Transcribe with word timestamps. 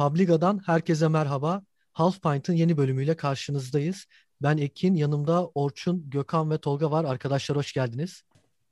Publiga'dan 0.00 0.60
herkese 0.66 1.08
merhaba. 1.08 1.62
Half 1.92 2.22
Pint'ın 2.22 2.52
yeni 2.52 2.76
bölümüyle 2.76 3.16
karşınızdayız. 3.16 4.06
Ben 4.42 4.56
Ekin, 4.58 4.94
yanımda 4.94 5.46
Orçun, 5.46 6.10
Gökhan 6.10 6.50
ve 6.50 6.58
Tolga 6.58 6.90
var. 6.90 7.04
Arkadaşlar 7.04 7.56
hoş 7.58 7.72
geldiniz. 7.72 8.22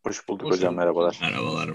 Hoş 0.06 0.28
bulduk 0.28 0.46
hoş 0.46 0.56
hocam, 0.56 0.72
bulduk. 0.72 0.78
merhabalar. 0.78 1.18
Merhabalar. 1.20 1.70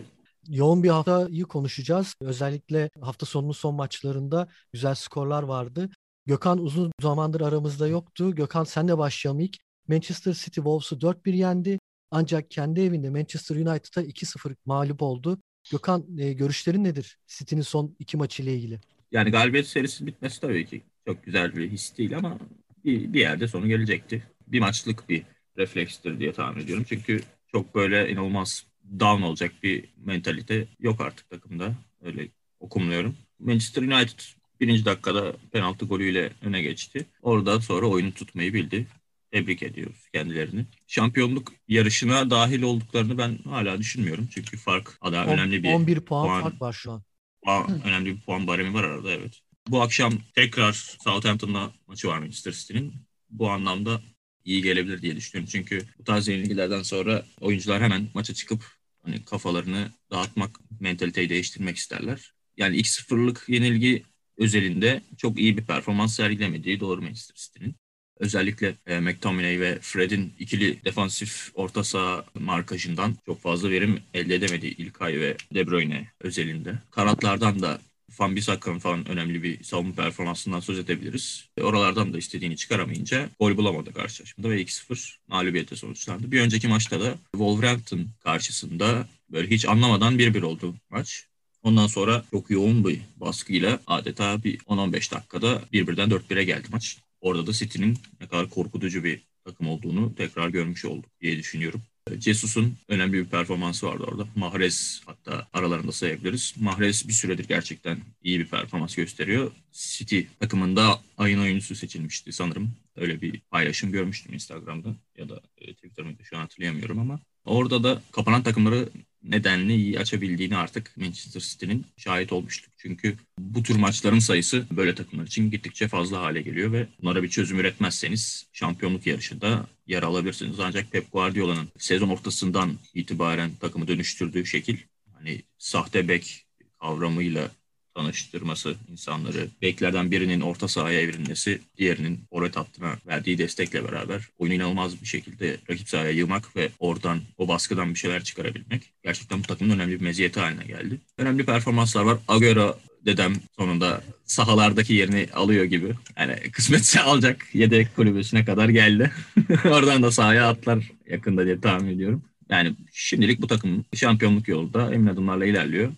Yoğun 0.48 0.84
bir 0.84 0.90
haftayı 0.90 1.44
konuşacağız. 1.44 2.16
Özellikle 2.22 2.90
hafta 3.02 3.26
sonunun 3.26 3.52
son 3.52 3.76
maçlarında 3.76 4.48
güzel 4.72 4.96
skorlar 4.96 5.44
vardı. 5.44 5.90
Gökhan 6.26 6.58
uzun 6.58 6.92
zamandır 7.02 7.42
aramızda 7.42 7.88
yoktu. 7.88 8.36
Gökhan 8.36 8.64
senle 8.64 8.98
başlayalım 8.98 9.40
ilk. 9.40 9.58
Manchester 9.88 10.34
City 10.34 10.56
Wolves'u 10.56 10.96
4-1 10.96 11.36
yendi. 11.36 11.80
Ancak 12.12 12.52
kendi 12.52 12.82
evinde 12.82 13.10
Manchester 13.10 13.56
United'a 13.56 14.04
2-0 14.04 14.56
mağlup 14.66 15.02
oldu. 15.02 15.38
Gökhan 15.72 16.18
e, 16.18 16.34
görüşlerin 16.34 16.84
nedir 16.84 17.18
City'nin 17.28 17.62
son 17.62 17.96
iki 18.00 18.18
maçı 18.18 18.44
ile 18.44 18.56
ilgili? 18.56 18.80
Yani 19.14 19.32
galibiyet 19.32 19.68
serisi 19.68 20.08
bitmesi 20.08 20.42
tabii 20.42 20.66
ki 20.66 20.82
çok 21.08 21.24
güzel 21.24 21.56
bir 21.56 21.72
his 21.72 21.98
değil 21.98 22.18
ama 22.18 22.40
bir, 22.86 23.14
bir 23.14 23.20
yerde 23.20 23.48
sonu 23.48 23.68
gelecekti. 23.68 24.24
Bir 24.48 24.60
maçlık 24.60 25.10
bir 25.10 25.24
reflekstir 25.58 26.20
diye 26.20 26.34
tahmin 26.34 26.64
ediyorum. 26.64 26.86
Çünkü 26.90 27.22
çok 27.52 27.76
böyle 27.76 28.10
inanılmaz 28.12 28.66
down 29.00 29.22
olacak 29.22 29.52
bir 29.64 29.86
mentalite 29.98 30.68
yok 30.80 31.02
artık 31.02 31.30
takımda. 31.30 31.74
Öyle 32.02 32.28
okumluyorum. 32.60 33.16
Manchester 33.40 33.82
United 33.82 34.20
birinci 34.60 34.86
dakikada 34.86 35.34
penaltı 35.52 35.86
golüyle 35.86 36.32
öne 36.42 36.62
geçti. 36.62 37.06
Orada 37.22 37.62
sonra 37.62 37.86
oyunu 37.86 38.14
tutmayı 38.14 38.54
bildi. 38.54 38.88
Tebrik 39.32 39.64
ediyoruz 39.64 40.10
kendilerini. 40.14 40.66
Şampiyonluk 40.88 41.54
yarışına 41.68 42.30
dahil 42.30 42.62
olduklarını 42.62 43.18
ben 43.18 43.38
hala 43.44 43.78
düşünmüyorum. 43.78 44.28
Çünkü 44.32 44.58
fark 44.58 45.00
daha 45.04 45.26
önemli 45.26 45.64
bir 45.64 45.74
11 45.74 46.00
puan, 46.00 46.28
puan 46.28 46.42
fark 46.42 46.62
var 46.62 46.74
şu 46.74 46.92
an. 46.92 47.04
Puan, 47.44 47.82
önemli 47.86 48.16
bir 48.16 48.22
puan 48.22 48.48
baremi 48.48 48.74
var 48.74 48.84
arada 48.84 49.12
evet. 49.12 49.40
Bu 49.68 49.82
akşam 49.82 50.14
tekrar 50.36 50.74
Southampton'la 51.04 51.74
maçı 51.88 52.08
var 52.08 52.20
Manchester 52.20 52.52
City'nin. 52.52 52.94
Bu 53.30 53.50
anlamda 53.50 54.02
iyi 54.46 54.62
gelebilir 54.62 55.02
diye 55.02 55.16
düşünüyorum. 55.16 55.50
Çünkü 55.52 55.86
bu 56.00 56.04
tarz 56.04 56.28
yenilgilerden 56.28 56.84
sonra 56.84 57.26
oyuncular 57.42 57.82
hemen 57.82 58.08
maça 58.14 58.34
çıkıp 58.34 58.66
hani 59.04 59.26
kafalarını 59.26 59.92
dağıtmak, 60.12 60.60
mentaliteyi 60.80 61.30
değiştirmek 61.30 61.78
isterler. 61.78 62.34
Yani 62.58 62.78
ilk 62.78 62.88
sıfırlık 62.88 63.46
yenilgi 63.48 64.04
özelinde 64.38 65.02
çok 65.18 65.40
iyi 65.40 65.58
bir 65.58 65.66
performans 65.66 66.16
sergilemediği 66.16 66.80
doğru 66.80 67.02
Manchester 67.02 67.36
City'nin. 67.36 67.76
Özellikle 68.20 68.76
e, 68.88 69.00
McTominay 69.00 69.60
ve 69.60 69.80
Fred'in 69.82 70.34
ikili 70.40 70.84
defansif 70.86 71.52
orta 71.54 71.84
saha 71.84 72.26
markajından 72.40 73.16
çok 73.26 73.42
fazla 73.42 73.70
verim 73.70 74.02
elde 74.14 74.36
edemedi 74.36 74.68
İlkay 74.68 75.20
ve 75.20 75.38
De 75.54 75.68
Bruyne 75.68 76.08
özelinde. 76.20 76.80
Kanatlardan 76.92 77.62
da 77.62 77.80
Van 78.20 78.36
Bissaka'nın 78.36 78.80
falan 78.80 79.08
önemli 79.08 79.44
bir 79.44 79.64
savunma 79.64 79.96
performansından 79.96 80.60
söz 80.60 80.80
edebiliriz. 80.80 81.50
E, 81.58 81.64
oralardan 81.64 82.14
da 82.14 82.18
istediğini 82.18 82.58
çıkaramayınca 82.58 83.30
gol 83.40 83.58
bulamadı 83.58 83.94
karşılaşmada 83.94 84.50
ve 84.50 84.62
2-0 84.62 85.18
mağlubiyete 85.28 85.76
sonuçlandı. 85.76 86.32
Bir 86.32 86.42
önceki 86.42 86.68
maçta 86.68 87.02
da 87.02 87.16
Wolverhampton 87.32 88.08
karşısında 88.24 89.08
böyle 89.32 89.50
hiç 89.50 89.66
anlamadan 89.66 90.20
1-1 90.20 90.42
oldu 90.42 90.76
maç. 90.90 91.28
Ondan 91.64 91.88
sonra 91.88 92.24
çok 92.32 92.50
yoğun 92.50 92.88
bir 92.88 93.02
baskıyla 93.18 93.80
adeta 93.88 94.44
bir 94.44 94.60
10-15 94.60 95.12
dakikada 95.12 95.62
birbirden 95.72 96.10
4-1'e 96.10 96.44
geldi 96.44 96.68
maç. 96.72 96.98
Orada 97.24 97.48
da 97.48 97.54
City'nin 97.54 97.98
ne 98.22 98.28
kadar 98.28 98.50
korkutucu 98.50 99.04
bir 99.04 99.22
takım 99.46 99.68
olduğunu 99.68 100.16
tekrar 100.16 100.50
görmüş 100.50 100.86
olduk 100.86 101.12
diye 101.22 101.38
düşünüyorum. 101.38 101.82
Cesus'un 102.18 102.78
önemli 102.88 103.14
bir 103.14 103.26
performansı 103.26 103.88
vardı 103.88 104.04
orada. 104.08 104.28
Mahrez 104.36 105.02
hatta 105.06 105.48
aralarında 105.54 105.92
sayabiliriz. 105.92 106.54
Mahrez 106.60 107.08
bir 107.08 107.14
süredir 107.14 107.48
gerçekten 107.48 107.98
iyi 108.24 108.40
bir 108.40 108.46
performans 108.46 108.96
gösteriyor. 108.96 109.52
City 109.72 110.22
takımında 110.40 111.00
ayın 111.18 111.40
oyuncusu 111.40 111.76
seçilmişti 111.76 112.32
sanırım. 112.32 112.72
Öyle 112.96 113.22
bir 113.22 113.40
paylaşım 113.40 113.92
görmüştüm 113.92 114.34
Instagram'da 114.34 114.96
ya 115.18 115.30
da 115.30 115.42
e, 115.58 115.74
Twitter'da 115.74 116.24
şu 116.24 116.38
an 116.38 116.42
hatırlayamıyorum 116.42 117.00
ama. 117.00 117.20
Orada 117.46 117.84
da 117.84 118.02
kapanan 118.12 118.44
takımları 118.44 118.90
nedenli 119.24 119.76
iyi 119.76 120.00
açabildiğini 120.00 120.58
artık 120.58 120.98
Manchester 120.98 121.42
City'nin 121.42 121.86
şahit 121.98 122.34
olmuştuk. 122.34 122.74
Çünkü 122.78 123.18
bu 123.40 123.64
tür 123.64 123.76
maçların 123.76 124.20
sayısı 124.20 124.66
böyle 124.72 124.96
takımlar 124.96 125.28
için 125.28 125.52
gittikçe 125.52 125.88
fazla 125.88 126.22
hale 126.22 126.42
geliyor 126.42 126.72
ve 126.72 126.88
bunlara 127.02 127.24
bir 127.24 127.30
çözüm 127.30 127.60
üretmezseniz 127.60 128.46
şampiyonluk 128.54 129.08
yarışında 129.08 129.68
yer 129.88 130.04
alabilirsiniz. 130.04 130.60
Ancak 130.60 130.92
Pep 130.92 131.12
Guardiola'nın 131.12 131.70
sezon 131.78 132.10
ortasından 132.10 132.74
itibaren 132.94 133.52
takımı 133.62 133.88
dönüştürdüğü 133.88 134.46
şekil 134.46 134.78
hani 135.14 135.42
sahte 135.58 136.08
bek 136.08 136.46
kavramıyla 136.80 137.52
tanıştırması 137.96 138.76
insanları, 138.92 139.48
beklerden 139.62 140.12
birinin 140.12 140.42
orta 140.42 140.68
sahaya 140.68 141.02
evrilmesi, 141.02 141.62
diğerinin 141.78 142.20
orta 142.32 142.60
hattına 142.60 142.96
verdiği 143.08 143.38
destekle 143.38 143.84
beraber 143.84 144.22
oyunu 144.38 144.56
inanılmaz 144.56 145.02
bir 145.02 145.08
şekilde 145.08 145.58
rakip 145.70 145.90
sahaya 145.90 146.12
yığmak 146.12 146.56
ve 146.56 146.70
oradan 146.80 147.22
o 147.38 147.48
baskıdan 147.48 147.94
bir 147.94 148.00
şeyler 148.00 148.24
çıkarabilmek 148.24 148.94
gerçekten 149.04 149.40
bu 149.40 149.48
takımın 149.48 149.76
önemli 149.76 149.94
bir 149.94 150.02
meziyeti 150.02 150.40
haline 150.40 150.64
geldi. 150.64 151.00
Önemli 151.18 151.46
performanslar 151.46 152.04
var. 152.04 152.18
Agüero 152.28 152.80
dedem 153.06 153.34
sonunda 153.58 154.02
sahalardaki 154.26 154.94
yerini 154.94 155.28
alıyor 155.34 155.64
gibi. 155.64 155.94
Yani 156.18 156.36
kısmetse 156.52 157.02
alacak 157.02 157.48
yedek 157.54 157.96
kulübesine 157.96 158.46
kadar 158.46 158.70
geldi. 158.70 159.12
Oradan 159.66 160.04
da 160.04 160.12
sahaya 160.12 160.50
atlar 160.50 160.92
yakında 161.10 161.46
diye 161.46 161.62
tahmin 161.62 161.96
ediyorum. 161.96 162.24
Yani 162.50 162.74
şimdilik 162.94 163.42
bu 163.42 163.48
takım 163.48 163.86
şampiyonluk 163.94 164.48
yolunda 164.48 164.94
emin 164.94 165.08
adımlarla 165.08 165.46
ilerliyor. 165.46 165.92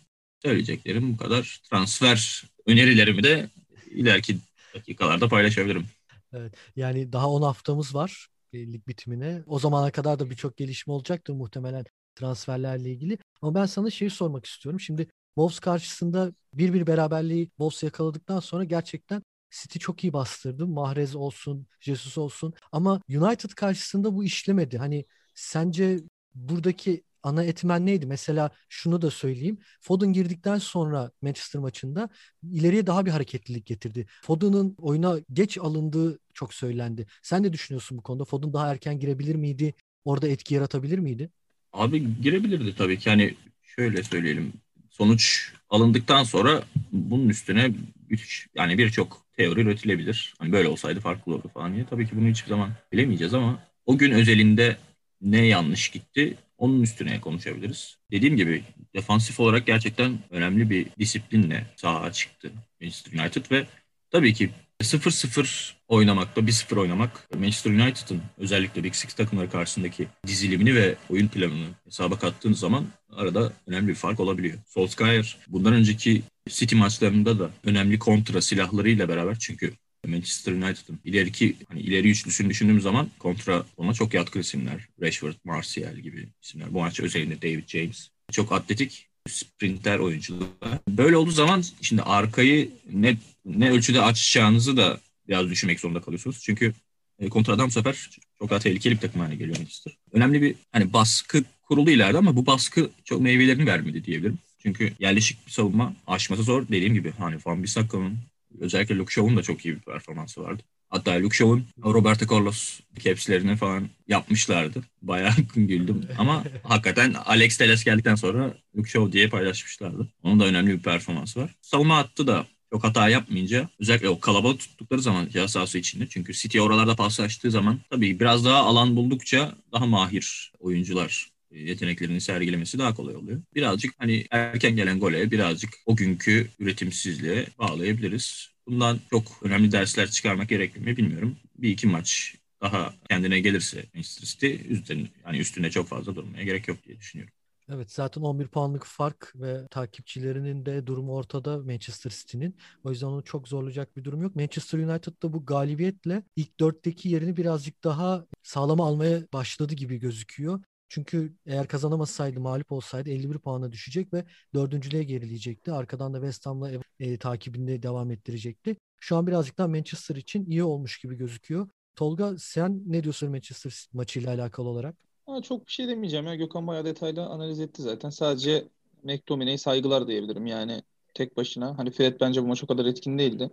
Söyleyeceklerim 0.43 1.13
bu 1.13 1.17
kadar. 1.17 1.61
Transfer 1.69 2.43
önerilerimi 2.65 3.23
de 3.23 3.49
ileriki 3.91 4.37
dakikalarda 4.75 5.27
paylaşabilirim. 5.27 5.85
Evet, 6.33 6.53
yani 6.75 7.13
daha 7.13 7.29
10 7.29 7.41
haftamız 7.41 7.95
var 7.95 8.27
lig 8.53 8.87
bitimine. 8.87 9.43
O 9.45 9.59
zamana 9.59 9.91
kadar 9.91 10.19
da 10.19 10.29
birçok 10.29 10.57
gelişme 10.57 10.93
olacaktır 10.93 11.33
muhtemelen 11.33 11.85
transferlerle 12.15 12.91
ilgili. 12.91 13.17
Ama 13.41 13.55
ben 13.55 13.65
sana 13.65 13.89
şeyi 13.89 14.09
sormak 14.09 14.45
istiyorum. 14.45 14.79
Şimdi 14.79 15.07
Wolves 15.35 15.59
karşısında 15.59 16.33
bir 16.53 16.73
bir 16.73 16.87
beraberliği 16.87 17.45
Wolves 17.45 17.83
yakaladıktan 17.83 18.39
sonra 18.39 18.63
gerçekten 18.63 19.23
City 19.51 19.79
çok 19.79 20.03
iyi 20.03 20.13
bastırdı. 20.13 20.67
Mahrez 20.67 21.15
olsun, 21.15 21.67
Jesus 21.79 22.17
olsun. 22.17 22.53
Ama 22.71 23.01
United 23.09 23.49
karşısında 23.49 24.15
bu 24.15 24.23
işlemedi. 24.23 24.77
Hani 24.77 25.05
sence 25.35 25.99
buradaki 26.35 27.03
ana 27.25 27.43
etmen 27.43 27.85
neydi? 27.85 28.05
Mesela 28.05 28.49
şunu 28.69 29.01
da 29.01 29.11
söyleyeyim. 29.11 29.57
Foden 29.81 30.13
girdikten 30.13 30.57
sonra 30.57 31.11
Manchester 31.21 31.61
maçında 31.61 32.09
ileriye 32.43 32.87
daha 32.87 33.05
bir 33.05 33.11
hareketlilik 33.11 33.65
getirdi. 33.65 34.05
Foden'ın 34.23 34.75
oyuna 34.77 35.19
geç 35.33 35.57
alındığı 35.57 36.19
çok 36.33 36.53
söylendi. 36.53 37.05
Sen 37.23 37.43
ne 37.43 37.53
düşünüyorsun 37.53 37.97
bu 37.97 38.03
konuda? 38.03 38.25
Foden 38.25 38.53
daha 38.53 38.71
erken 38.71 38.99
girebilir 38.99 39.35
miydi? 39.35 39.73
Orada 40.05 40.27
etki 40.27 40.55
yaratabilir 40.55 40.99
miydi? 40.99 41.29
Abi 41.73 42.21
girebilirdi 42.21 42.75
tabii 42.75 42.99
ki. 42.99 43.09
Hani 43.09 43.35
şöyle 43.63 44.03
söyleyelim. 44.03 44.53
Sonuç 44.89 45.53
alındıktan 45.69 46.23
sonra 46.23 46.63
bunun 46.91 47.29
üstüne 47.29 47.71
üç, 48.09 48.47
yani 48.55 48.77
birçok 48.77 49.25
teori 49.37 49.61
üretilebilir. 49.61 50.33
Hani 50.39 50.51
böyle 50.51 50.67
olsaydı 50.67 50.99
farklı 50.99 51.33
olurdu 51.33 51.51
falan 51.53 51.75
diye. 51.75 51.85
Tabii 51.89 52.07
ki 52.07 52.17
bunu 52.17 52.27
hiçbir 52.27 52.49
zaman 52.49 52.71
bilemeyeceğiz 52.91 53.33
ama 53.33 53.59
o 53.85 53.97
gün 53.97 54.11
özelinde 54.11 54.77
ne 55.21 55.45
yanlış 55.47 55.89
gitti 55.89 56.37
onun 56.57 56.81
üstüne 56.81 57.21
konuşabiliriz. 57.21 57.97
Dediğim 58.11 58.37
gibi 58.37 58.63
defansif 58.95 59.39
olarak 59.39 59.65
gerçekten 59.65 60.19
önemli 60.29 60.69
bir 60.69 60.87
disiplinle 60.99 61.65
sahaya 61.75 62.11
çıktı 62.11 62.51
Manchester 62.81 63.19
United 63.19 63.51
ve 63.51 63.67
tabii 64.11 64.33
ki 64.33 64.49
0-0 64.81 65.73
oynamakla 65.87 66.41
1-0 66.41 66.79
oynamak 66.79 67.27
Manchester 67.33 67.71
United'ın 67.71 68.21
özellikle 68.37 68.83
Big 68.83 68.93
Six 68.93 69.13
takımları 69.13 69.49
karşısındaki 69.49 70.07
dizilimini 70.27 70.75
ve 70.75 70.95
oyun 71.09 71.27
planını 71.27 71.67
hesaba 71.85 72.19
kattığınız 72.19 72.59
zaman 72.59 72.85
arada 73.11 73.53
önemli 73.67 73.87
bir 73.87 73.95
fark 73.95 74.19
olabiliyor. 74.19 74.57
Solskjaer 74.67 75.37
bundan 75.47 75.73
önceki 75.73 76.21
City 76.49 76.75
maçlarında 76.75 77.39
da 77.39 77.49
önemli 77.63 77.99
kontra 77.99 78.41
silahlarıyla 78.41 79.09
beraber 79.09 79.39
çünkü 79.39 79.73
Manchester 80.07 80.51
United'ın 80.51 80.99
ileriki 81.05 81.55
hani 81.69 81.79
ileri 81.79 82.09
üçlüsünü 82.09 82.49
düşündüğüm 82.49 82.81
zaman 82.81 83.09
kontra 83.19 83.65
ona 83.77 83.93
çok 83.93 84.13
yatkın 84.13 84.39
isimler. 84.39 84.87
Rashford, 85.01 85.33
Martial 85.43 85.95
gibi 85.95 86.27
isimler. 86.43 86.73
Bu 86.73 86.79
maç 86.79 86.99
özelinde 86.99 87.41
David 87.41 87.67
James. 87.67 88.09
Çok 88.31 88.51
atletik 88.51 89.07
sprinter 89.29 89.99
oyuncular. 89.99 90.79
Böyle 90.89 91.17
olduğu 91.17 91.31
zaman 91.31 91.63
şimdi 91.81 92.01
arkayı 92.01 92.71
ne 92.93 93.17
ne 93.45 93.71
ölçüde 93.71 94.01
açacağınızı 94.01 94.77
da 94.77 94.99
biraz 95.27 95.49
düşünmek 95.49 95.79
zorunda 95.79 96.01
kalıyorsunuz. 96.01 96.41
Çünkü 96.43 96.73
e, 97.19 97.29
kontradan 97.29 97.67
bu 97.67 97.71
sefer 97.71 98.09
çok 98.39 98.49
daha 98.49 98.59
tehlikeli 98.59 98.95
bir 98.95 98.99
takım 98.99 99.21
haline 99.21 99.35
geliyor 99.35 99.57
Manchester. 99.57 99.97
Önemli 100.11 100.41
bir 100.41 100.55
hani 100.71 100.93
baskı 100.93 101.43
kuruldu 101.63 101.89
ileride 101.89 102.17
ama 102.17 102.35
bu 102.35 102.45
baskı 102.45 102.89
çok 103.03 103.21
meyvelerini 103.21 103.65
vermedi 103.65 104.03
diyebilirim. 104.03 104.39
Çünkü 104.59 104.93
yerleşik 104.99 105.45
bir 105.47 105.51
savunma 105.51 105.93
aşması 106.07 106.43
zor. 106.43 106.67
Dediğim 106.67 106.93
gibi 106.93 107.11
hani 107.11 107.35
Van 107.45 107.63
Bissaka'nın 107.63 108.17
özellikle 108.61 108.95
Luke 108.97 109.13
Shaw'un 109.13 109.37
da 109.37 109.41
çok 109.43 109.65
iyi 109.65 109.75
bir 109.75 109.79
performansı 109.81 110.41
vardı. 110.43 110.63
Hatta 110.89 111.21
Luke 111.21 111.37
Shaw'un 111.37 111.65
Roberto 111.83 112.35
Carlos 112.35 112.79
capslerini 112.99 113.55
falan 113.55 113.89
yapmışlardı. 114.07 114.83
Bayağı 115.01 115.33
güldüm. 115.55 116.07
Ama 116.17 116.43
hakikaten 116.63 117.13
Alex 117.25 117.57
Teles 117.57 117.83
geldikten 117.83 118.15
sonra 118.15 118.53
Luke 118.77 118.89
Shaw 118.89 119.11
diye 119.11 119.29
paylaşmışlardı. 119.29 120.07
Onun 120.23 120.39
da 120.39 120.45
önemli 120.45 120.73
bir 120.73 120.83
performansı 120.83 121.39
var. 121.39 121.55
Savunma 121.61 121.97
hattı 121.97 122.27
da 122.27 122.45
çok 122.73 122.83
hata 122.83 123.09
yapmayınca 123.09 123.69
özellikle 123.79 124.09
o 124.09 124.19
kalabalık 124.19 124.59
tuttukları 124.59 125.01
zaman 125.01 125.27
ceza 125.29 125.47
sahası 125.47 125.77
içinde. 125.77 126.07
Çünkü 126.09 126.33
City 126.33 126.61
oralarda 126.61 126.95
paslaştığı 126.95 127.51
zaman 127.51 127.79
tabii 127.89 128.19
biraz 128.19 128.45
daha 128.45 128.57
alan 128.57 128.95
buldukça 128.95 129.55
daha 129.71 129.85
mahir 129.85 130.51
oyuncular 130.59 131.34
yeteneklerini 131.59 132.21
sergilemesi 132.21 132.79
daha 132.79 132.93
kolay 132.93 133.15
oluyor. 133.15 133.41
Birazcık 133.55 133.93
hani 133.97 134.25
erken 134.31 134.75
gelen 134.75 134.99
gole 134.99 135.31
birazcık 135.31 135.73
o 135.85 135.95
günkü 135.95 136.47
üretimsizliğe 136.59 137.47
bağlayabiliriz. 137.59 138.49
Bundan 138.67 138.99
çok 139.09 139.23
önemli 139.41 139.71
dersler 139.71 140.11
çıkarmak 140.11 140.49
gerekli 140.49 140.79
mi 140.79 140.97
bilmiyorum. 140.97 141.37
Bir 141.57 141.69
iki 141.69 141.87
maç 141.87 142.35
daha 142.61 142.93
kendine 143.09 143.39
gelirse 143.39 143.85
Manchester 143.93 144.27
City 144.27 144.73
üstüne, 144.73 145.07
yani 145.25 145.37
üstüne 145.37 145.71
çok 145.71 145.87
fazla 145.87 146.15
durmaya 146.15 146.43
gerek 146.43 146.67
yok 146.67 146.77
diye 146.85 146.99
düşünüyorum. 146.99 147.33
Evet 147.69 147.91
zaten 147.91 148.21
11 148.21 148.47
puanlık 148.47 148.85
fark 148.85 149.33
ve 149.35 149.67
takipçilerinin 149.71 150.65
de 150.65 150.87
durumu 150.87 151.15
ortada 151.15 151.57
Manchester 151.57 152.11
City'nin. 152.11 152.55
O 152.83 152.91
yüzden 152.91 153.07
onu 153.07 153.23
çok 153.23 153.47
zorlayacak 153.47 153.97
bir 153.97 154.03
durum 154.03 154.21
yok. 154.21 154.35
Manchester 154.35 154.79
United 154.79 155.13
da 155.23 155.33
bu 155.33 155.45
galibiyetle 155.45 156.23
ilk 156.35 156.59
dörtteki 156.59 157.09
yerini 157.09 157.37
birazcık 157.37 157.83
daha 157.83 158.25
sağlama 158.43 158.87
almaya 158.87 159.21
başladı 159.33 159.73
gibi 159.73 159.99
gözüküyor. 159.99 160.61
Çünkü 160.95 161.33
eğer 161.45 161.67
kazanamasaydı, 161.67 162.39
mağlup 162.39 162.71
olsaydı 162.71 163.09
51 163.09 163.37
puana 163.37 163.71
düşecek 163.71 164.13
ve 164.13 164.25
dördüncülüğe 164.53 165.03
gerileyecekti. 165.03 165.71
Arkadan 165.71 166.13
da 166.13 166.17
West 166.17 166.45
Ham'la 166.45 166.71
e, 166.99 167.17
takibinde 167.17 167.83
devam 167.83 168.11
ettirecekti. 168.11 168.77
Şu 168.99 169.17
an 169.17 169.27
birazcık 169.27 169.57
daha 169.57 169.67
Manchester 169.67 170.15
için 170.15 170.45
iyi 170.45 170.63
olmuş 170.63 170.97
gibi 170.99 171.15
gözüküyor. 171.15 171.67
Tolga 171.95 172.37
sen 172.37 172.81
ne 172.85 173.03
diyorsun 173.03 173.29
Manchester 173.29 173.87
maçıyla 173.93 174.33
alakalı 174.33 174.69
olarak? 174.69 174.95
Ha, 175.25 175.41
çok 175.41 175.67
bir 175.67 175.71
şey 175.71 175.87
demeyeceğim 175.87 176.25
ya. 176.25 176.35
Gökhan 176.35 176.67
bayağı 176.67 176.85
detaylı 176.85 177.25
analiz 177.25 177.59
etti 177.59 177.81
zaten. 177.81 178.09
Sadece 178.09 178.67
McTominay'e 179.03 179.57
saygılar 179.57 180.07
diyebilirim. 180.07 180.45
Yani 180.45 180.83
tek 181.13 181.37
başına. 181.37 181.77
Hani 181.77 181.91
Fred 181.91 182.21
bence 182.21 182.43
bu 182.43 182.47
maç 182.47 182.63
o 182.63 182.67
kadar 182.67 182.85
etkin 182.85 183.17
değildi. 183.17 183.49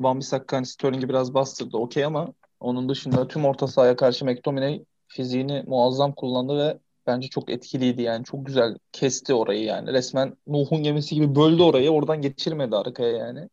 Van 0.00 0.20
Bissaka 0.20 0.56
hani 0.56 0.66
Sterling'i 0.66 1.08
biraz 1.08 1.34
bastırdı. 1.34 1.76
Okey 1.76 2.04
ama 2.04 2.32
onun 2.60 2.88
dışında 2.88 3.28
tüm 3.28 3.44
orta 3.44 3.66
sahaya 3.66 3.96
karşı 3.96 4.24
McTominay 4.24 4.84
fiziğini 5.12 5.64
muazzam 5.66 6.12
kullandı 6.12 6.58
ve 6.58 6.78
bence 7.06 7.28
çok 7.28 7.50
etkiliydi 7.50 8.02
yani. 8.02 8.24
Çok 8.24 8.46
güzel 8.46 8.76
kesti 8.92 9.34
orayı 9.34 9.64
yani. 9.64 9.92
Resmen 9.92 10.36
Nuh'un 10.46 10.82
gemisi 10.82 11.14
gibi 11.14 11.34
böldü 11.34 11.62
orayı. 11.62 11.90
Oradan 11.90 12.22
geçirmedi 12.22 12.76
arkaya 12.76 13.16
yani. 13.16 13.48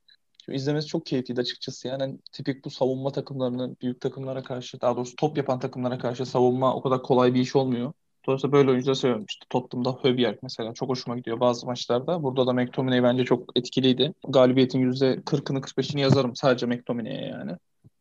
Çünkü 0.45 0.57
izlemesi 0.57 0.88
çok 0.88 1.06
keyifliydi 1.06 1.41
açıkçası. 1.41 1.88
Yani 1.88 2.03
hani 2.03 2.17
tipik 2.31 2.65
bu 2.65 2.69
savunma 2.69 3.11
takımlarının 3.11 3.77
büyük 3.81 4.01
takımlara 4.01 4.44
karşı 4.44 4.81
daha 4.81 4.95
doğrusu 4.95 5.15
top 5.15 5.38
yapan 5.38 5.59
takımlara 5.59 5.97
karşı 5.97 6.25
savunma 6.25 6.75
o 6.75 6.81
kadar 6.81 7.03
kolay 7.03 7.33
bir 7.33 7.41
iş 7.41 7.56
olmuyor. 7.56 7.94
Dolayısıyla 8.27 8.53
böyle 8.53 8.71
oyuncuları 8.71 8.95
seviyorum. 8.95 9.25
İşte 9.29 9.45
Tottenham'da 9.50 10.00
Höbjerg 10.03 10.38
mesela 10.44 10.73
çok 10.73 10.89
hoşuma 10.89 11.17
gidiyor 11.17 11.39
bazı 11.39 11.65
maçlarda. 11.65 12.23
Burada 12.23 12.47
da 12.47 12.53
McTominay 12.53 13.03
bence 13.03 13.25
çok 13.25 13.57
etkiliydi. 13.57 14.13
Galibiyetin 14.27 14.91
%40'ını 14.91 15.61
45'ini 15.61 16.00
yazarım 16.00 16.35
sadece 16.35 16.65
McTominay'e 16.65 17.27
yani. 17.27 17.51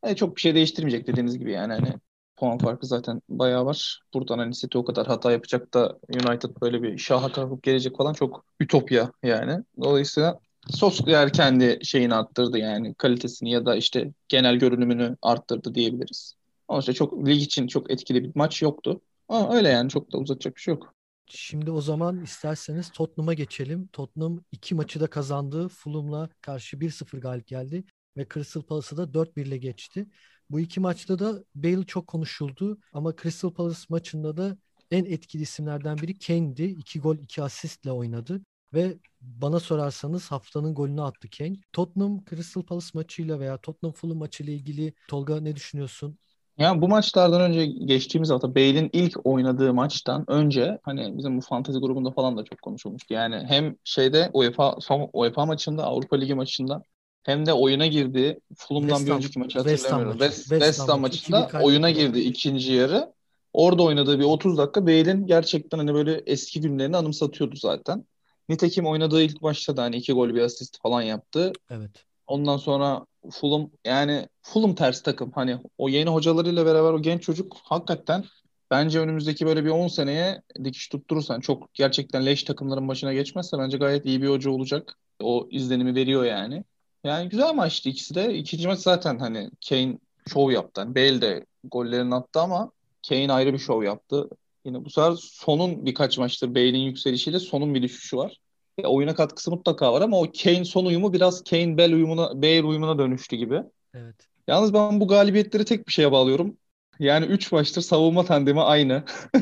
yani. 0.04 0.16
Çok 0.16 0.36
bir 0.36 0.40
şey 0.40 0.54
değiştirmeyecek 0.54 1.06
dediğiniz 1.06 1.38
gibi 1.38 1.52
yani 1.52 1.72
hani 1.72 1.94
puan 2.38 2.58
farkı 2.58 2.86
zaten 2.86 3.22
bayağı 3.28 3.66
var. 3.66 4.00
Buradan 4.14 4.38
hani 4.38 4.54
City 4.54 4.78
o 4.78 4.84
kadar 4.84 5.06
hata 5.06 5.32
yapacak 5.32 5.74
da 5.74 5.98
United 6.08 6.50
böyle 6.62 6.82
bir 6.82 6.98
şaha 6.98 7.32
kalkıp 7.32 7.62
gelecek 7.62 7.96
falan 7.96 8.12
çok 8.12 8.44
ütopya 8.60 9.12
yani. 9.22 9.64
Dolayısıyla 9.82 10.38
Solskjaer 10.70 11.32
kendi 11.32 11.78
şeyini 11.82 12.14
arttırdı 12.14 12.58
yani 12.58 12.94
kalitesini 12.94 13.50
ya 13.50 13.66
da 13.66 13.76
işte 13.76 14.12
genel 14.28 14.56
görünümünü 14.56 15.16
arttırdı 15.22 15.74
diyebiliriz. 15.74 16.34
Ama 16.68 16.80
işte 16.80 16.92
çok 16.92 17.26
lig 17.26 17.42
için 17.42 17.66
çok 17.66 17.90
etkili 17.90 18.24
bir 18.24 18.32
maç 18.34 18.62
yoktu. 18.62 19.00
Ama 19.28 19.54
öyle 19.54 19.68
yani 19.68 19.90
çok 19.90 20.12
da 20.12 20.18
uzatacak 20.18 20.56
bir 20.56 20.60
şey 20.60 20.74
yok. 20.74 20.94
Şimdi 21.26 21.70
o 21.70 21.80
zaman 21.80 22.22
isterseniz 22.22 22.92
Tottenham'a 22.92 23.34
geçelim. 23.34 23.86
Tottenham 23.86 24.40
iki 24.52 24.74
maçı 24.74 25.00
da 25.00 25.06
kazandı. 25.06 25.68
Fulham'la 25.68 26.28
karşı 26.40 26.80
1-0 26.80 27.20
galip 27.20 27.46
geldi 27.46 27.84
ve 28.16 28.26
Crystal 28.34 28.62
Palace'ı 28.62 28.98
da 28.98 29.14
4-1 29.14 29.46
ile 29.46 29.58
geçti. 29.58 30.06
Bu 30.50 30.60
iki 30.60 30.80
maçta 30.80 31.18
da 31.18 31.44
Bale 31.54 31.84
çok 31.86 32.06
konuşuldu 32.06 32.78
ama 32.92 33.16
Crystal 33.22 33.50
Palace 33.50 33.80
maçında 33.88 34.36
da 34.36 34.56
en 34.90 35.04
etkili 35.04 35.42
isimlerden 35.42 35.98
biri 35.98 36.18
Kane'di. 36.18 36.64
İki 36.64 37.00
gol, 37.00 37.16
iki 37.16 37.42
asistle 37.42 37.92
oynadı 37.92 38.40
ve 38.74 38.98
bana 39.20 39.60
sorarsanız 39.60 40.30
haftanın 40.30 40.74
golünü 40.74 41.02
attı 41.02 41.28
Kane. 41.38 41.56
Tottenham 41.72 42.24
Crystal 42.30 42.62
Palace 42.62 42.86
maçıyla 42.94 43.40
veya 43.40 43.58
Tottenham 43.58 43.92
Fulham 43.92 44.18
maçıyla 44.18 44.52
ilgili 44.52 44.94
Tolga 45.08 45.40
ne 45.40 45.56
düşünüyorsun? 45.56 46.18
Ya 46.58 46.82
bu 46.82 46.88
maçlardan 46.88 47.40
önce 47.40 47.66
geçtiğimiz 47.66 48.30
hafta 48.30 48.54
Bale'in 48.54 48.90
ilk 48.92 49.26
oynadığı 49.26 49.74
maçtan 49.74 50.24
önce 50.30 50.78
hani 50.82 51.18
bizim 51.18 51.36
bu 51.36 51.40
fantezi 51.40 51.78
grubunda 51.78 52.10
falan 52.10 52.36
da 52.36 52.44
çok 52.44 52.62
konuşulmuştu. 52.62 53.14
Yani 53.14 53.44
hem 53.48 53.76
şeyde 53.84 54.30
UEFA 54.32 54.76
son 54.80 55.10
UEFA 55.12 55.46
maçında 55.46 55.84
Avrupa 55.84 56.16
Ligi 56.16 56.34
maçında 56.34 56.82
hem 57.28 57.46
de 57.46 57.52
oyuna 57.52 57.86
girdi. 57.86 58.40
Fulham'dan 58.56 59.06
bir 59.06 59.10
önceki 59.10 59.38
maçı 59.38 59.58
hatırlamıyorum. 59.58 60.12
West, 60.12 60.36
West, 60.36 60.48
West 60.48 60.88
Ham 60.88 61.00
maçında 61.00 61.50
oyuna 61.62 61.90
girdi 61.90 62.20
ikinci 62.20 62.72
yarı. 62.72 63.12
Orada 63.52 63.82
oynadığı 63.82 64.18
bir 64.18 64.24
30 64.24 64.58
dakika 64.58 64.86
Bale'in 64.86 65.26
gerçekten 65.26 65.78
hani 65.78 65.94
böyle 65.94 66.22
eski 66.26 66.60
günlerini 66.60 66.96
anımsatıyordu 66.96 67.56
zaten. 67.56 68.04
Nitekim 68.48 68.86
oynadığı 68.86 69.22
ilk 69.22 69.42
maçta 69.42 69.76
da 69.76 69.82
hani 69.82 69.96
iki 69.96 70.12
gol 70.12 70.34
bir 70.34 70.40
asist 70.40 70.82
falan 70.82 71.02
yaptı. 71.02 71.52
Evet. 71.70 71.90
Ondan 72.26 72.56
sonra 72.56 73.06
Fulham 73.30 73.70
yani 73.84 74.28
Fulham 74.42 74.74
ters 74.74 75.02
takım. 75.02 75.32
Hani 75.34 75.58
o 75.78 75.88
yeni 75.88 76.10
hocalarıyla 76.10 76.66
beraber 76.66 76.92
o 76.92 77.02
genç 77.02 77.22
çocuk 77.22 77.56
hakikaten 77.62 78.24
bence 78.70 79.00
önümüzdeki 79.00 79.46
böyle 79.46 79.64
bir 79.64 79.70
10 79.70 79.88
seneye 79.88 80.42
dikiş 80.64 80.88
tutturursan 80.88 81.40
çok 81.40 81.74
gerçekten 81.74 82.26
leş 82.26 82.42
takımların 82.42 82.88
başına 82.88 83.12
geçmezse 83.12 83.58
bence 83.58 83.76
gayet 83.76 84.06
iyi 84.06 84.22
bir 84.22 84.28
hoca 84.28 84.50
olacak. 84.50 84.98
O 85.22 85.48
izlenimi 85.50 85.94
veriyor 85.94 86.24
yani. 86.24 86.64
Yani 87.04 87.28
güzel 87.28 87.54
maçtı 87.54 87.88
ikisi 87.88 88.14
de. 88.14 88.34
İkinci 88.34 88.68
maç 88.68 88.78
zaten 88.78 89.18
hani 89.18 89.50
Kane 89.68 89.98
şov 90.32 90.50
yaptı. 90.50 90.80
Yani 90.80 90.94
Bale 90.94 91.20
de 91.20 91.46
gollerini 91.64 92.14
attı 92.14 92.40
ama 92.40 92.72
Kane 93.08 93.32
ayrı 93.32 93.52
bir 93.52 93.58
şov 93.58 93.82
yaptı. 93.82 94.28
Yine 94.64 94.84
bu 94.84 94.90
sefer 94.90 95.12
sonun 95.20 95.86
birkaç 95.86 96.18
maçtır 96.18 96.54
Bale'in 96.54 96.78
yükselişiyle 96.78 97.38
sonun 97.38 97.74
bir 97.74 97.82
düşüşü 97.82 98.16
var. 98.16 98.40
E, 98.78 98.86
oyuna 98.86 99.14
katkısı 99.14 99.50
mutlaka 99.50 99.92
var 99.92 100.02
ama 100.02 100.20
o 100.20 100.26
Kane 100.42 100.64
son 100.64 100.84
uyumu 100.84 101.12
biraz 101.12 101.44
Kane 101.44 101.78
Bale 101.78 101.94
uyumuna 101.94 102.42
Bale 102.42 102.62
uyumuna 102.62 102.98
dönüştü 102.98 103.36
gibi. 103.36 103.62
Evet. 103.94 104.16
Yalnız 104.48 104.74
ben 104.74 105.00
bu 105.00 105.08
galibiyetleri 105.08 105.64
tek 105.64 105.86
bir 105.86 105.92
şeye 105.92 106.12
bağlıyorum. 106.12 106.56
Yani 106.98 107.26
3 107.26 107.52
maçtır 107.52 107.82
savunma 107.82 108.24
tandemi 108.24 108.60
aynı. 108.60 109.04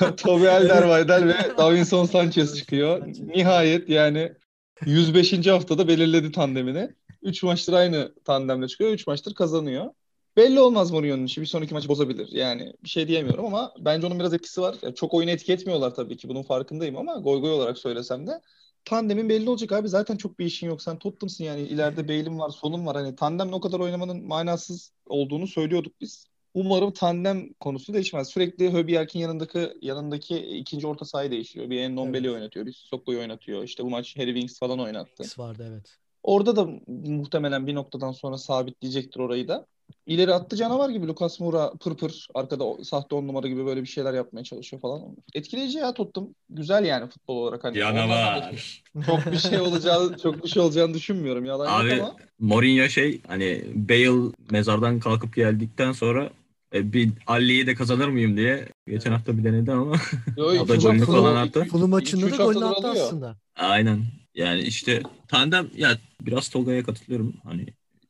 Toby 0.16 0.48
Alderweireld 0.48 1.28
ve 1.28 1.34
Davinson 1.58 2.04
Sanchez 2.04 2.58
çıkıyor. 2.58 3.06
Nihayet 3.06 3.88
yani 3.88 4.32
105. 4.86 5.46
haftada 5.46 5.88
belirledi 5.88 6.32
tandemini. 6.32 6.94
3 7.22 7.42
maçtır 7.42 7.72
aynı 7.72 8.14
tandemle 8.24 8.68
çıkıyor. 8.68 8.90
3 8.90 9.06
maçtır 9.06 9.34
kazanıyor. 9.34 9.90
Belli 10.36 10.60
olmaz 10.60 10.90
Mourinho'nun 10.90 11.24
işi. 11.24 11.40
Bir 11.40 11.46
sonraki 11.46 11.74
maçı 11.74 11.88
bozabilir. 11.88 12.28
Yani 12.32 12.72
bir 12.84 12.88
şey 12.88 13.08
diyemiyorum 13.08 13.44
ama 13.46 13.74
bence 13.78 14.06
onun 14.06 14.18
biraz 14.18 14.34
etkisi 14.34 14.60
var. 14.60 14.76
Yani 14.82 14.94
çok 14.94 15.14
oyunu 15.14 15.30
etki 15.30 15.52
etmiyorlar 15.52 15.94
tabii 15.94 16.16
ki. 16.16 16.28
Bunun 16.28 16.42
farkındayım 16.42 16.96
ama 16.96 17.14
goy 17.18 17.40
goy 17.40 17.50
olarak 17.52 17.78
söylesem 17.78 18.26
de 18.26 18.40
tandemin 18.84 19.28
belli 19.28 19.50
olacak 19.50 19.72
abi. 19.72 19.88
Zaten 19.88 20.16
çok 20.16 20.38
bir 20.38 20.46
işin 20.46 20.66
yok. 20.66 20.82
Sen 20.82 20.98
Tottenham'sın 20.98 21.44
yani. 21.44 21.60
ileride 21.62 22.08
Bale'in 22.08 22.38
var, 22.38 22.50
sonun 22.50 22.86
var. 22.86 22.96
Hani 22.96 23.16
tandemle 23.16 23.54
o 23.54 23.60
kadar 23.60 23.80
oynamanın 23.80 24.26
manasız 24.26 24.92
olduğunu 25.06 25.46
söylüyorduk 25.46 26.00
biz. 26.00 26.26
Umarım 26.54 26.92
tandem 26.92 27.52
konusu 27.52 27.94
değişmez. 27.94 28.28
Sürekli 28.28 28.72
Höbiyerk'in 28.72 29.20
yanındaki 29.20 29.72
yanındaki 29.82 30.36
ikinci 30.36 30.86
orta 30.86 31.04
sahayı 31.04 31.30
değiştiriyor. 31.30 31.70
Bir 31.70 31.80
Endombele'yi 31.80 32.30
evet. 32.30 32.40
oynatıyor, 32.40 32.66
bir 32.66 32.72
Sokko'yu 32.72 33.18
oynatıyor. 33.18 33.62
İşte 33.62 33.84
bu 33.84 33.90
maç 33.90 34.16
Harry 34.16 34.34
Winks 34.34 34.58
falan 34.58 34.80
oynattı. 34.80 35.24
vardı 35.38 35.66
evet. 35.70 35.96
Orada 36.22 36.56
da 36.56 36.68
muhtemelen 37.06 37.66
bir 37.66 37.74
noktadan 37.74 38.12
sonra 38.12 38.38
sabitleyecektir 38.38 39.20
orayı 39.20 39.48
da. 39.48 39.66
İleri 40.06 40.34
attı 40.34 40.56
canavar 40.56 40.90
gibi 40.90 41.06
Lucas 41.06 41.40
Moura 41.40 41.72
pır 41.72 41.96
pır 41.96 42.28
arkada 42.34 42.84
sahte 42.84 43.14
on 43.14 43.28
numara 43.28 43.48
gibi 43.48 43.66
böyle 43.66 43.82
bir 43.82 43.86
şeyler 43.86 44.14
yapmaya 44.14 44.44
çalışıyor 44.44 44.82
falan. 44.82 45.16
Etkileyici 45.34 45.78
ya 45.78 45.94
tuttum. 45.94 46.34
Güzel 46.50 46.84
yani 46.84 47.10
futbol 47.10 47.36
olarak. 47.36 47.64
Hani 47.64 47.78
canavar. 47.78 48.54
Çok 49.06 49.32
bir 49.32 49.38
şey 49.38 49.60
olacağı 49.60 50.16
çok 50.22 50.44
bir 50.44 50.48
şey 50.48 50.62
olacağını 50.62 50.94
düşünmüyorum. 50.94 51.44
Yalan 51.44 51.84
Abi 51.84 51.92
ama. 51.92 52.16
Mourinho 52.38 52.88
şey 52.88 53.20
hani 53.26 53.64
Bale 53.74 54.32
mezardan 54.50 55.00
kalkıp 55.00 55.34
geldikten 55.34 55.92
sonra 55.92 56.30
e, 56.74 56.92
bir 56.92 57.10
Ali'yi 57.26 57.66
de 57.66 57.74
kazanır 57.74 58.08
mıyım 58.08 58.36
diye 58.36 58.68
geçen 58.88 59.12
hafta 59.12 59.38
bir 59.38 59.44
denedi 59.44 59.72
ama 59.72 60.00
o 60.38 60.68
da 60.68 60.76
golünü 60.76 61.06
falan 61.06 61.36
attı. 61.36 61.64
Fulham 61.64 61.90
maçında 61.90 62.30
da 62.30 62.36
golünü 62.36 62.64
attı 62.64 62.88
aslında. 62.88 63.36
Aynen. 63.56 64.04
Yani 64.34 64.60
işte 64.60 65.02
tandem 65.28 65.68
ya 65.76 65.98
biraz 66.20 66.48
Tolga'ya 66.48 66.82
katılıyorum. 66.82 67.34
Hani 67.44 67.66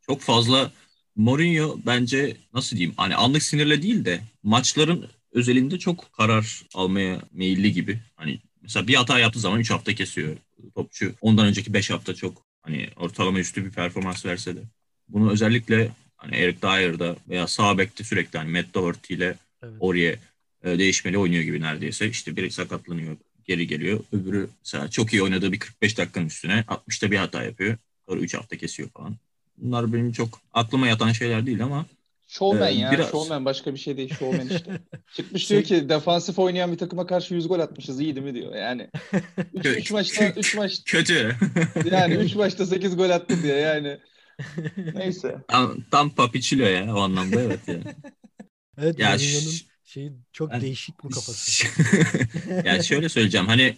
çok 0.06 0.20
fazla 0.20 0.70
Mourinho 1.16 1.78
bence 1.86 2.36
nasıl 2.54 2.76
diyeyim 2.76 2.94
hani 2.96 3.16
anlık 3.16 3.42
sinirle 3.42 3.82
değil 3.82 4.04
de 4.04 4.20
maçların 4.42 5.06
özelinde 5.32 5.78
çok 5.78 6.12
karar 6.12 6.62
almaya 6.74 7.20
meyilli 7.32 7.72
gibi. 7.72 7.98
Hani 8.16 8.40
mesela 8.62 8.88
bir 8.88 8.94
hata 8.94 9.18
yaptığı 9.18 9.40
zaman 9.40 9.60
3 9.60 9.70
hafta 9.70 9.94
kesiyor 9.94 10.36
topçu. 10.74 11.14
Ondan 11.20 11.46
önceki 11.46 11.74
5 11.74 11.90
hafta 11.90 12.14
çok 12.14 12.42
hani 12.62 12.88
ortalama 12.96 13.38
üstü 13.38 13.64
bir 13.64 13.70
performans 13.70 14.26
verse 14.26 14.56
de. 14.56 14.60
Bunu 15.08 15.30
özellikle 15.30 15.90
hani 16.24 16.36
Eric 16.36 16.62
Dyer'da 16.62 17.16
veya 17.28 17.46
sağ 17.46 17.78
bekte 17.78 18.04
sürekli 18.04 18.38
hani 18.38 18.50
Matt 18.50 18.74
Doherty 18.74 19.14
ile 19.14 19.34
evet. 19.62 19.74
oraya 19.80 20.14
e, 20.64 20.78
değişmeli 20.78 21.18
oynuyor 21.18 21.42
gibi 21.42 21.60
neredeyse. 21.60 22.08
İşte 22.08 22.36
biri 22.36 22.50
sakatlanıyor, 22.50 23.16
geri 23.44 23.66
geliyor. 23.66 24.00
Öbürü 24.12 24.48
mesela 24.64 24.90
çok 24.90 25.12
iyi 25.12 25.22
oynadığı 25.22 25.52
bir 25.52 25.58
45 25.58 25.98
dakikanın 25.98 26.26
üstüne 26.26 26.64
60'ta 26.68 27.10
bir 27.10 27.16
hata 27.16 27.42
yapıyor. 27.42 27.76
Sonra 28.08 28.20
3 28.20 28.34
hafta 28.34 28.56
kesiyor 28.56 28.88
falan. 28.88 29.16
Bunlar 29.58 29.92
benim 29.92 30.12
çok 30.12 30.40
aklıma 30.52 30.86
yatan 30.88 31.12
şeyler 31.12 31.46
değil 31.46 31.62
ama 31.64 31.86
Showman 32.28 32.68
Ee, 32.68 32.74
ya. 32.74 32.92
biraz- 32.92 33.10
Showman 33.10 33.44
başka 33.44 33.74
bir 33.74 33.78
şey 33.78 33.96
değil. 33.96 34.14
Showman 34.18 34.48
işte. 34.48 34.80
Çıkmış 35.16 35.46
Şey- 35.46 35.56
diyor 35.66 35.80
ki 35.82 35.88
defansif 35.88 36.38
oynayan 36.38 36.72
bir 36.72 36.78
takıma 36.78 37.06
karşı 37.06 37.34
100 37.34 37.48
gol 37.48 37.60
atmışız. 37.60 38.00
iyi 38.00 38.16
değil 38.16 38.26
mi 38.26 38.34
diyor. 38.34 38.54
Yani 38.54 38.88
3 39.54 39.64
Kö- 39.66 39.92
maçta 39.92 40.24
kö- 40.24 40.38
3 40.38 40.56
maç 40.56 40.82
kötü. 40.84 41.36
yani 41.92 42.14
3 42.14 42.34
maçta 42.34 42.66
8 42.66 42.96
gol 42.96 43.10
attı 43.10 43.42
diyor 43.42 43.56
yani. 43.56 43.98
Neyse. 44.94 45.38
tam, 45.48 45.76
tam 45.90 46.10
Papiçilo 46.10 46.62
ya 46.64 46.94
o 46.94 47.00
anlamda 47.00 47.40
evet 47.42 47.68
ya. 47.68 47.78
Evet 48.78 48.98
Ya 48.98 49.18
ş- 49.18 49.64
şeyi 49.84 50.12
çok 50.32 50.50
Ben- 50.50 50.60
değişik 50.60 51.04
bu 51.04 51.10
kafası. 51.10 51.66
yani 52.64 52.84
şöyle 52.84 53.08
söyleyeceğim 53.08 53.46
hani 53.46 53.76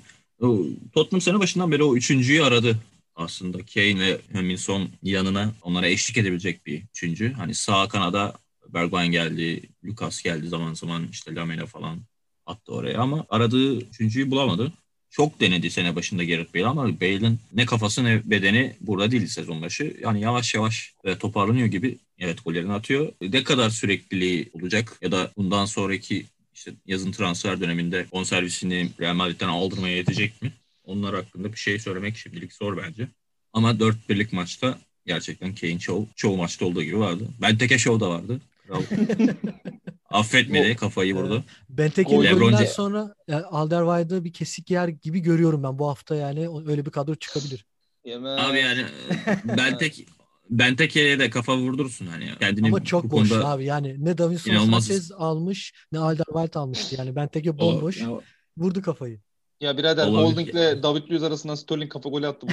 Tottenham 0.92 1.20
sene 1.20 1.38
başından 1.40 1.72
beri 1.72 1.82
o 1.82 1.96
üçüncüyü 1.96 2.44
aradı 2.44 2.76
aslında. 3.14 3.58
Kane 3.74 4.00
ve 4.00 4.20
Huminson 4.32 4.88
yanına 5.02 5.54
onlara 5.62 5.86
eşlik 5.88 6.18
edebilecek 6.18 6.66
bir 6.66 6.82
üçüncü. 6.82 7.32
Hani 7.32 7.54
sağ 7.54 7.88
kanada 7.88 8.34
Bergwijn 8.68 9.10
geldi, 9.12 9.62
Lucas 9.84 10.22
geldi 10.22 10.48
zaman 10.48 10.74
zaman 10.74 11.08
işte 11.10 11.34
Lamela 11.34 11.66
falan 11.66 12.00
attı 12.46 12.72
oraya 12.72 13.00
ama 13.00 13.26
aradığı 13.28 13.76
üçüncüyü 13.80 14.30
bulamadı. 14.30 14.72
Çok 15.10 15.40
denedi 15.40 15.70
sene 15.70 15.96
başında 15.96 16.24
Gareth 16.24 16.54
Bale 16.54 16.66
ama 16.66 17.00
Bale'in 17.00 17.38
ne 17.52 17.66
kafası 17.66 18.04
ne 18.04 18.22
bedeni 18.24 18.76
burada 18.80 19.10
değil 19.10 19.26
sezon 19.26 19.62
başı. 19.62 19.96
Yani 20.00 20.20
yavaş 20.20 20.54
yavaş 20.54 20.94
e, 21.04 21.18
toparlanıyor 21.18 21.66
gibi. 21.66 21.98
Evet 22.18 22.44
gollerini 22.44 22.72
atıyor. 22.72 23.12
Ne 23.20 23.44
kadar 23.44 23.70
sürekliliği 23.70 24.50
olacak 24.52 24.98
ya 25.02 25.12
da 25.12 25.30
bundan 25.36 25.64
sonraki 25.64 26.26
işte 26.54 26.72
yazın 26.86 27.12
transfer 27.12 27.60
döneminde 27.60 28.06
bonservisini 28.12 28.90
Real 29.00 29.14
Madrid'den 29.14 29.48
aldırmaya 29.48 29.96
yetecek 29.96 30.42
mi? 30.42 30.52
Onlar 30.84 31.14
hakkında 31.14 31.52
bir 31.52 31.58
şey 31.58 31.78
söylemek 31.78 32.16
şimdilik 32.16 32.52
zor 32.52 32.76
bence. 32.76 33.08
Ama 33.52 33.80
4 33.80 34.08
birlik 34.08 34.32
maçta 34.32 34.78
gerçekten 35.06 35.54
Kane 35.54 35.78
çoğu, 35.78 36.08
çoğu 36.16 36.36
maçta 36.36 36.66
olduğu 36.66 36.82
gibi 36.82 36.98
vardı. 36.98 37.28
Benteke 37.42 37.78
Show 37.78 38.06
da 38.06 38.10
vardı. 38.10 38.40
Affetmedi 40.10 40.76
kafayı 40.76 41.14
vurdu. 41.14 41.44
Benteke'nin 41.68 42.24
Lebron 42.24 42.38
golünden 42.38 42.64
sonra 42.64 43.14
yani 43.28 43.44
Alderweireld'ı 43.44 44.24
bir 44.24 44.32
kesik 44.32 44.70
yer 44.70 44.88
gibi 44.88 45.20
görüyorum 45.20 45.62
ben 45.62 45.78
bu 45.78 45.88
hafta 45.88 46.14
yani 46.14 46.48
O- 46.48 46.68
öyle 46.68 46.86
bir 46.86 46.90
kadro 46.90 47.14
çıkabilir. 47.14 47.66
Yemez. 48.04 48.40
Abi 48.40 48.58
yani 48.58 48.80
e, 49.26 49.48
Benteke 49.56 50.04
Benteke'ye 50.50 51.18
de 51.18 51.30
kafa 51.30 51.56
vurdursun 51.56 52.06
hani. 52.06 52.30
Kendini 52.40 52.66
Ama 52.66 52.84
çok 52.84 53.04
boş 53.10 53.28
konuda- 53.28 53.48
abi 53.48 53.64
yani 53.64 53.96
ne 54.04 54.18
Davinson 54.18 54.50
İnanılmaz. 54.52 54.84
Sanchez 54.86 55.12
almış 55.12 55.72
ne 55.92 55.98
Alderweireld 55.98 56.54
almıştı 56.54 56.94
yani 56.98 57.16
Benteke 57.16 57.50
O- 57.50 57.58
bomboş 57.58 58.00
ya- 58.00 58.20
vurdu 58.56 58.82
kafayı. 58.82 59.20
Ya 59.60 59.76
birader 59.78 60.06
Olabilir. 60.06 60.32
Holding 60.32 60.48
ile 60.48 60.82
David 60.82 61.10
Luiz 61.10 61.22
arasında 61.22 61.56
Sterling 61.56 61.92
kafa 61.92 62.08
golü 62.08 62.26
attı. 62.26 62.46
Bu. 62.46 62.52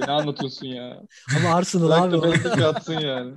ne 0.06 0.12
anlatıyorsun 0.12 0.66
ya? 0.66 1.02
Ama 1.36 1.54
Arsenal 1.54 1.86
Bırak 1.88 2.00
abi. 2.02 2.12
da 2.12 2.18
o. 2.18 2.22
Benteke 2.32 2.64
atsın 2.66 2.98
yani. 3.00 3.34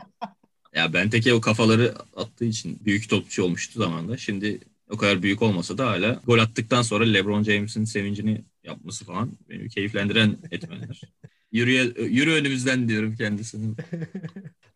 Ya 0.75 0.93
Benteke 0.93 1.33
o 1.33 1.41
kafaları 1.41 1.95
attığı 2.15 2.45
için 2.45 2.79
büyük 2.85 3.09
topçu 3.09 3.43
olmuştu 3.43 3.79
zamanda. 3.79 4.17
Şimdi 4.17 4.59
o 4.89 4.97
kadar 4.97 5.23
büyük 5.23 5.41
olmasa 5.41 5.77
da 5.77 5.88
hala 5.88 6.21
gol 6.25 6.39
attıktan 6.39 6.81
sonra 6.81 7.03
LeBron 7.05 7.43
James'in 7.43 7.83
sevincini 7.85 8.43
yapması 8.63 9.05
falan 9.05 9.31
beni 9.49 9.69
keyiflendiren 9.69 10.38
etmenler. 10.51 11.01
Yürüye, 11.51 11.83
yürü 11.99 12.31
önümüzden 12.31 12.89
diyorum 12.89 13.15
kendisine. 13.15 13.75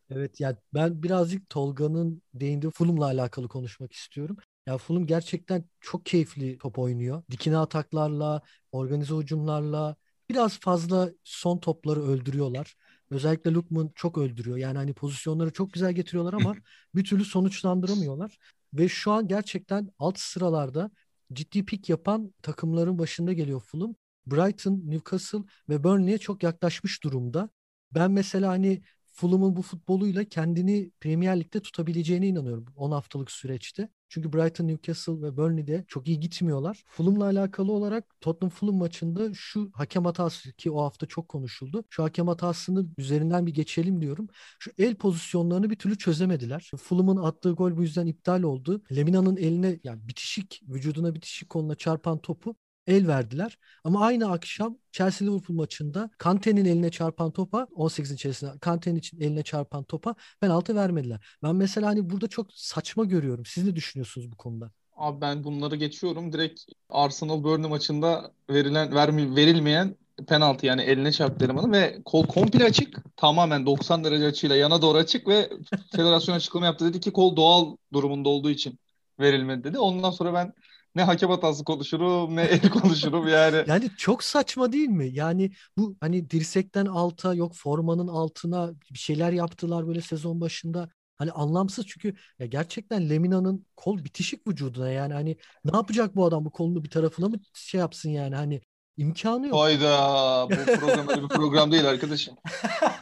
Evet 0.09 0.39
ya 0.39 0.57
ben 0.73 1.03
birazcık 1.03 1.49
Tolga'nın 1.49 2.21
değindiği 2.33 2.71
Fulham'la 2.71 3.05
alakalı 3.05 3.47
konuşmak 3.47 3.93
istiyorum. 3.93 4.37
Ya 4.67 4.77
Fulham 4.77 5.05
gerçekten 5.07 5.65
çok 5.81 6.05
keyifli 6.05 6.57
top 6.57 6.79
oynuyor. 6.79 7.23
Dikine 7.31 7.57
ataklarla, 7.57 8.41
organize 8.71 9.15
hücumlarla 9.15 9.95
biraz 10.29 10.59
fazla 10.59 11.09
son 11.23 11.57
topları 11.57 12.03
öldürüyorlar. 12.03 12.75
Özellikle 13.13 13.51
Lukman 13.53 13.91
çok 13.95 14.17
öldürüyor. 14.17 14.57
Yani 14.57 14.77
hani 14.77 14.93
pozisyonları 14.93 15.53
çok 15.53 15.73
güzel 15.73 15.93
getiriyorlar 15.93 16.33
ama 16.33 16.55
bir 16.95 17.03
türlü 17.03 17.25
sonuçlandıramıyorlar. 17.25 18.37
Ve 18.73 18.89
şu 18.89 19.11
an 19.11 19.27
gerçekten 19.27 19.89
alt 19.99 20.19
sıralarda 20.19 20.91
ciddi 21.33 21.65
pik 21.65 21.89
yapan 21.89 22.33
takımların 22.41 22.99
başında 22.99 23.33
geliyor 23.33 23.61
Fulham. 23.61 23.95
Brighton, 24.27 24.81
Newcastle 24.85 25.39
ve 25.69 25.83
Burnley'e 25.83 26.17
çok 26.17 26.43
yaklaşmış 26.43 27.03
durumda. 27.03 27.49
Ben 27.91 28.11
mesela 28.11 28.49
hani 28.49 28.81
Fulham'ın 29.13 29.55
bu 29.55 29.61
futboluyla 29.61 30.23
kendini 30.23 30.91
Premier 30.99 31.39
Lig'de 31.39 31.59
tutabileceğine 31.61 32.27
inanıyorum 32.27 32.65
10 32.75 32.91
haftalık 32.91 33.31
süreçte. 33.31 33.89
Çünkü 34.09 34.33
Brighton, 34.33 34.67
Newcastle 34.67 35.21
ve 35.21 35.37
Burnley'de 35.37 35.85
çok 35.87 36.07
iyi 36.07 36.19
gitmiyorlar. 36.19 36.83
Fulham'la 36.87 37.25
alakalı 37.25 37.71
olarak 37.71 38.21
Tottenham 38.21 38.49
Fulham 38.49 38.75
maçında 38.75 39.29
şu 39.33 39.71
hakem 39.73 40.05
hatası 40.05 40.53
ki 40.53 40.71
o 40.71 40.81
hafta 40.83 41.05
çok 41.05 41.29
konuşuldu. 41.29 41.83
Şu 41.89 42.03
hakem 42.03 42.27
hatasını 42.27 42.85
üzerinden 42.97 43.45
bir 43.45 43.53
geçelim 43.53 44.01
diyorum. 44.01 44.27
Şu 44.59 44.71
el 44.77 44.95
pozisyonlarını 44.95 45.69
bir 45.69 45.75
türlü 45.75 45.97
çözemediler. 45.97 46.71
Fulham'ın 46.77 47.17
attığı 47.17 47.51
gol 47.51 47.77
bu 47.77 47.81
yüzden 47.81 48.05
iptal 48.05 48.43
oldu. 48.43 48.81
Lemina'nın 48.95 49.37
eline 49.37 49.79
yani 49.83 50.07
bitişik 50.07 50.61
vücuduna 50.67 51.15
bitişik 51.15 51.49
koluna 51.49 51.75
çarpan 51.75 52.17
topu 52.17 52.55
el 52.87 53.07
verdiler. 53.07 53.57
Ama 53.83 54.05
aynı 54.05 54.31
akşam 54.31 54.77
Chelsea 54.91 55.27
Liverpool 55.27 55.57
maçında 55.57 56.09
Kante'nin 56.17 56.65
eline 56.65 56.91
çarpan 56.91 57.31
topa 57.31 57.67
18'in 57.75 58.15
içerisinde 58.15 58.59
Kante'nin 58.59 58.95
için 58.99 59.21
eline 59.21 59.43
çarpan 59.43 59.83
topa 59.83 60.15
penaltı 60.41 60.75
vermediler. 60.75 61.25
Ben 61.43 61.55
mesela 61.55 61.87
hani 61.87 62.09
burada 62.09 62.27
çok 62.27 62.47
saçma 62.53 63.05
görüyorum. 63.05 63.45
Siz 63.45 63.65
ne 63.65 63.75
düşünüyorsunuz 63.75 64.31
bu 64.31 64.37
konuda? 64.37 64.71
Abi 64.95 65.21
ben 65.21 65.43
bunları 65.43 65.75
geçiyorum. 65.75 66.33
Direkt 66.33 66.61
Arsenal 66.89 67.43
Burnley 67.43 67.69
maçında 67.69 68.31
verilen 68.49 68.95
vermi, 68.95 69.35
verilmeyen 69.35 69.95
penaltı 70.27 70.65
yani 70.65 70.81
eline 70.81 71.11
çarptı 71.11 71.45
elemanı 71.45 71.71
ve 71.71 72.01
kol 72.05 72.27
komple 72.27 72.63
açık. 72.65 72.97
Tamamen 73.17 73.65
90 73.65 74.03
derece 74.03 74.25
açıyla 74.25 74.55
yana 74.55 74.81
doğru 74.81 74.97
açık 74.97 75.27
ve 75.27 75.49
federasyon 75.91 76.35
açıklama 76.35 76.65
yaptı. 76.65 76.85
Dedi 76.85 76.99
ki 76.99 77.11
kol 77.11 77.35
doğal 77.35 77.75
durumunda 77.93 78.29
olduğu 78.29 78.49
için 78.49 78.79
verilmedi 79.19 79.63
dedi. 79.63 79.79
Ondan 79.79 80.11
sonra 80.11 80.33
ben 80.33 80.53
ne 80.95 81.03
hakem 81.03 81.29
hatası 81.29 81.63
konuşurum 81.63 82.35
ne 82.35 82.41
el 82.43 82.69
konuşurum 82.69 83.27
yani. 83.27 83.63
Yani 83.67 83.89
çok 83.97 84.23
saçma 84.23 84.71
değil 84.71 84.89
mi? 84.89 85.09
Yani 85.11 85.51
bu 85.77 85.95
hani 86.01 86.29
dirsekten 86.29 86.85
alta 86.85 87.33
yok 87.33 87.53
formanın 87.55 88.07
altına 88.07 88.71
bir 88.93 88.99
şeyler 88.99 89.31
yaptılar 89.31 89.87
böyle 89.87 90.01
sezon 90.01 90.41
başında. 90.41 90.89
Hani 91.17 91.31
anlamsız 91.31 91.85
çünkü 91.87 92.13
ya 92.39 92.45
gerçekten 92.45 93.09
Lemina'nın 93.09 93.65
kol 93.75 94.03
bitişik 94.03 94.47
vücuduna 94.47 94.89
yani 94.89 95.13
hani 95.13 95.37
ne 95.65 95.77
yapacak 95.77 96.15
bu 96.15 96.25
adam 96.25 96.45
bu 96.45 96.51
kolunu 96.51 96.83
bir 96.83 96.89
tarafına 96.89 97.29
mı 97.29 97.35
şey 97.53 97.79
yapsın 97.79 98.09
yani 98.09 98.35
hani 98.35 98.61
imkanı 98.97 99.47
yok. 99.47 99.59
Hayda 99.59 100.47
bu 100.49 100.55
program 100.79 101.07
öyle 101.07 101.23
bir 101.23 101.27
program 101.27 101.71
değil 101.71 101.85
arkadaşım. 101.85 102.35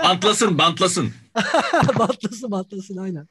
Bantlasın 0.03 0.57
bantlasın. 0.57 1.11
Bantlasın 1.99 2.51
bantlasın 2.51 2.97
aynen. 2.97 3.27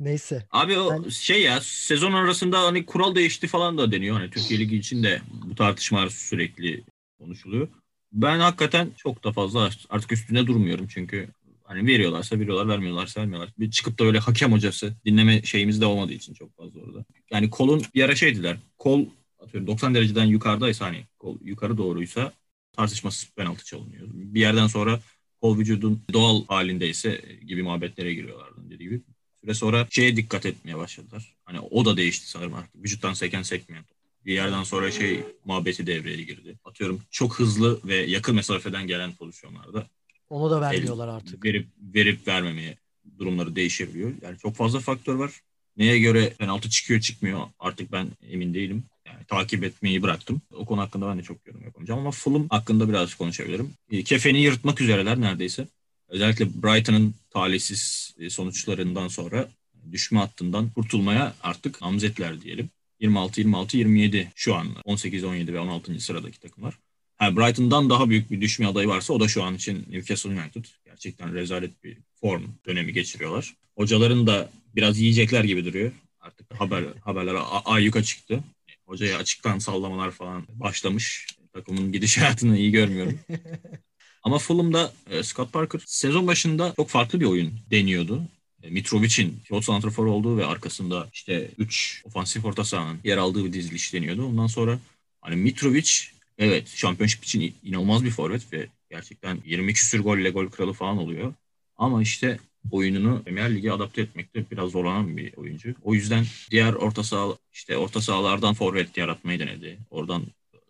Neyse. 0.00 0.46
Abi 0.50 0.78
o 0.78 1.04
Ben- 1.04 1.08
şey 1.08 1.42
ya 1.42 1.60
sezon 1.62 2.12
arasında 2.12 2.60
hani 2.60 2.86
kural 2.86 3.14
değişti 3.14 3.46
falan 3.46 3.78
da 3.78 3.92
deniyor. 3.92 4.16
Hani 4.16 4.30
Türkiye 4.30 4.60
Ligi 4.60 4.76
için 4.76 5.02
de 5.02 5.20
bu 5.44 5.54
tartışmalar 5.54 6.08
sürekli 6.08 6.84
konuşuluyor. 7.18 7.68
Ben 8.12 8.38
hakikaten 8.38 8.90
çok 8.96 9.24
da 9.24 9.32
fazla 9.32 9.70
artık 9.90 10.12
üstüne 10.12 10.46
durmuyorum 10.46 10.86
çünkü 10.88 11.28
hani 11.64 11.86
veriyorlarsa 11.86 12.40
veriyorlar, 12.40 12.68
vermiyorlarsa 12.68 13.20
vermiyorlar. 13.20 13.52
Bir 13.58 13.70
çıkıp 13.70 13.98
da 13.98 14.04
öyle 14.04 14.18
hakem 14.18 14.52
hocası 14.52 14.94
dinleme 15.04 15.42
şeyimiz 15.42 15.80
de 15.80 15.86
olmadığı 15.86 16.12
için 16.12 16.34
çok 16.34 16.56
fazla 16.56 16.80
orada. 16.80 17.04
Yani 17.30 17.50
kolun 17.50 17.82
bir 17.94 18.02
ara 18.02 18.14
şey 18.14 18.34
dediler. 18.34 18.56
Kol 18.78 19.06
atıyorum 19.38 19.66
90 19.66 19.94
dereceden 19.94 20.24
yukarıdaysa 20.24 20.84
hani 20.86 21.04
kol 21.18 21.38
yukarı 21.44 21.78
doğruysa 21.78 22.32
tartışmasız 22.72 23.30
penaltı 23.36 23.64
çalınıyor. 23.64 24.06
Bir 24.12 24.40
yerden 24.40 24.66
sonra 24.66 25.00
kol 25.40 25.58
vücudun 25.58 26.02
doğal 26.12 26.44
halindeyse 26.46 27.24
gibi 27.46 27.62
muhabbetlere 27.62 28.14
giriyorlardı 28.14 28.70
dediği 28.70 28.84
gibi. 28.88 29.02
Süre 29.46 29.54
sonra 29.54 29.86
şeye 29.90 30.16
dikkat 30.16 30.46
etmeye 30.46 30.78
başladılar. 30.78 31.34
Hani 31.44 31.60
o 31.60 31.84
da 31.84 31.96
değişti 31.96 32.28
sanırım 32.28 32.54
artık. 32.54 32.82
Vücuttan 32.82 33.12
seken 33.14 33.42
sekmeyen 33.42 33.84
top. 33.84 33.96
Bir 34.26 34.32
yerden 34.32 34.62
sonra 34.62 34.90
şey 34.90 35.20
muhabbeti 35.44 35.86
devreye 35.86 36.22
girdi. 36.22 36.58
Atıyorum 36.64 37.02
çok 37.10 37.38
hızlı 37.38 37.80
ve 37.84 37.96
yakın 37.96 38.34
mesafeden 38.34 38.86
gelen 38.86 39.12
pozisyonlarda 39.12 39.86
Onu 40.30 40.50
da 40.50 40.56
el 40.56 40.60
vermiyorlar 40.60 41.08
artık. 41.08 41.44
verip 41.44 41.68
verip 41.80 42.28
vermemeye 42.28 42.76
durumları 43.18 43.56
değişebiliyor. 43.56 44.12
Yani 44.22 44.38
çok 44.38 44.56
fazla 44.56 44.80
faktör 44.80 45.14
var. 45.14 45.40
Neye 45.76 45.98
göre 45.98 46.30
penaltı 46.38 46.70
çıkıyor 46.70 47.00
çıkmıyor 47.00 47.40
artık 47.58 47.92
ben 47.92 48.08
emin 48.30 48.54
değilim. 48.54 48.84
Yani 49.06 49.24
takip 49.28 49.64
etmeyi 49.64 50.02
bıraktım. 50.02 50.42
O 50.54 50.66
konu 50.66 50.80
hakkında 50.80 51.08
ben 51.08 51.18
de 51.18 51.22
çok 51.22 51.46
yorum 51.46 51.62
yapamayacağım 51.64 52.00
ama 52.00 52.10
Fulham 52.10 52.48
hakkında 52.48 52.88
biraz 52.88 53.14
konuşabilirim. 53.14 53.70
E, 53.90 54.02
Kefeni 54.02 54.40
yırtmak 54.40 54.80
üzereler 54.80 55.20
neredeyse. 55.20 55.66
Özellikle 56.08 56.62
Brighton'ın 56.62 57.14
talihsiz 57.30 58.14
e, 58.18 58.30
sonuçlarından 58.30 59.08
sonra 59.08 59.48
düşme 59.92 60.18
hattından 60.18 60.70
kurtulmaya 60.70 61.34
artık 61.42 61.82
namzetler 61.82 62.42
diyelim. 62.42 62.70
26, 63.00 63.40
26, 63.40 63.76
27 63.76 64.32
şu 64.34 64.54
an 64.54 64.68
18, 64.84 65.24
17 65.24 65.54
ve 65.54 65.60
16. 65.60 66.00
sıradaki 66.00 66.40
takımlar. 66.40 66.78
Ha, 67.16 67.36
Brighton'dan 67.36 67.90
daha 67.90 68.10
büyük 68.10 68.30
bir 68.30 68.40
düşme 68.40 68.66
adayı 68.66 68.88
varsa 68.88 69.12
o 69.14 69.20
da 69.20 69.28
şu 69.28 69.42
an 69.42 69.54
için 69.54 69.86
Newcastle 69.90 70.30
United. 70.30 70.64
Gerçekten 70.84 71.34
rezalet 71.34 71.84
bir 71.84 71.98
form 72.20 72.42
dönemi 72.66 72.92
geçiriyorlar. 72.92 73.54
Hocaların 73.76 74.26
da 74.26 74.50
biraz 74.74 74.98
yiyecekler 74.98 75.44
gibi 75.44 75.64
duruyor. 75.64 75.92
Artık 76.20 76.60
haber 76.60 76.84
haberler 77.04 77.36
ayyuka 77.64 78.02
çıktı. 78.02 78.44
Hocaya 78.86 79.18
açıktan 79.18 79.58
sallamalar 79.58 80.10
falan 80.10 80.46
başlamış. 80.48 81.26
Takımın 81.52 81.92
gidişatını 81.92 82.58
iyi 82.58 82.72
görmüyorum. 82.72 83.18
Ama 84.26 84.38
Fulham'da 84.38 84.92
e, 85.10 85.22
Scott 85.22 85.52
Parker 85.52 85.80
sezon 85.86 86.26
başında 86.26 86.72
çok 86.76 86.88
farklı 86.88 87.20
bir 87.20 87.24
oyun 87.24 87.52
deniyordu. 87.70 88.22
E, 88.62 88.70
Mitrovic'in 88.70 89.40
pilot 89.44 89.64
santrafor 89.64 90.06
olduğu 90.06 90.38
ve 90.38 90.46
arkasında 90.46 91.08
işte 91.12 91.50
3 91.58 92.02
ofansif 92.04 92.44
orta 92.44 92.64
sahanın 92.64 92.98
yer 93.04 93.16
aldığı 93.16 93.44
bir 93.44 93.52
diziliş 93.52 93.94
deniyordu. 93.94 94.26
Ondan 94.26 94.46
sonra 94.46 94.78
hani 95.20 95.36
Mitrovic 95.36 95.90
evet 96.38 96.68
şampiyonşip 96.68 97.24
için 97.24 97.54
inanılmaz 97.62 98.04
bir 98.04 98.10
forvet 98.10 98.52
ve 98.52 98.66
gerçekten 98.90 99.38
20 99.44 99.74
küsür 99.74 100.00
golle 100.00 100.30
gol 100.30 100.48
kralı 100.48 100.72
falan 100.72 100.98
oluyor. 100.98 101.34
Ama 101.76 102.02
işte 102.02 102.38
oyununu 102.70 103.22
Premier 103.22 103.54
Lig'e 103.54 103.72
adapte 103.72 104.02
etmekte 104.02 104.50
biraz 104.50 104.70
zorlanan 104.70 105.16
bir 105.16 105.36
oyuncu. 105.36 105.74
O 105.82 105.94
yüzden 105.94 106.24
diğer 106.50 106.72
orta 106.72 107.02
saha 107.02 107.36
işte 107.52 107.76
orta 107.76 108.00
sahalardan 108.00 108.54
forvet 108.54 108.96
yaratmayı 108.96 109.38
denedi. 109.38 109.78
Oradan 109.90 110.22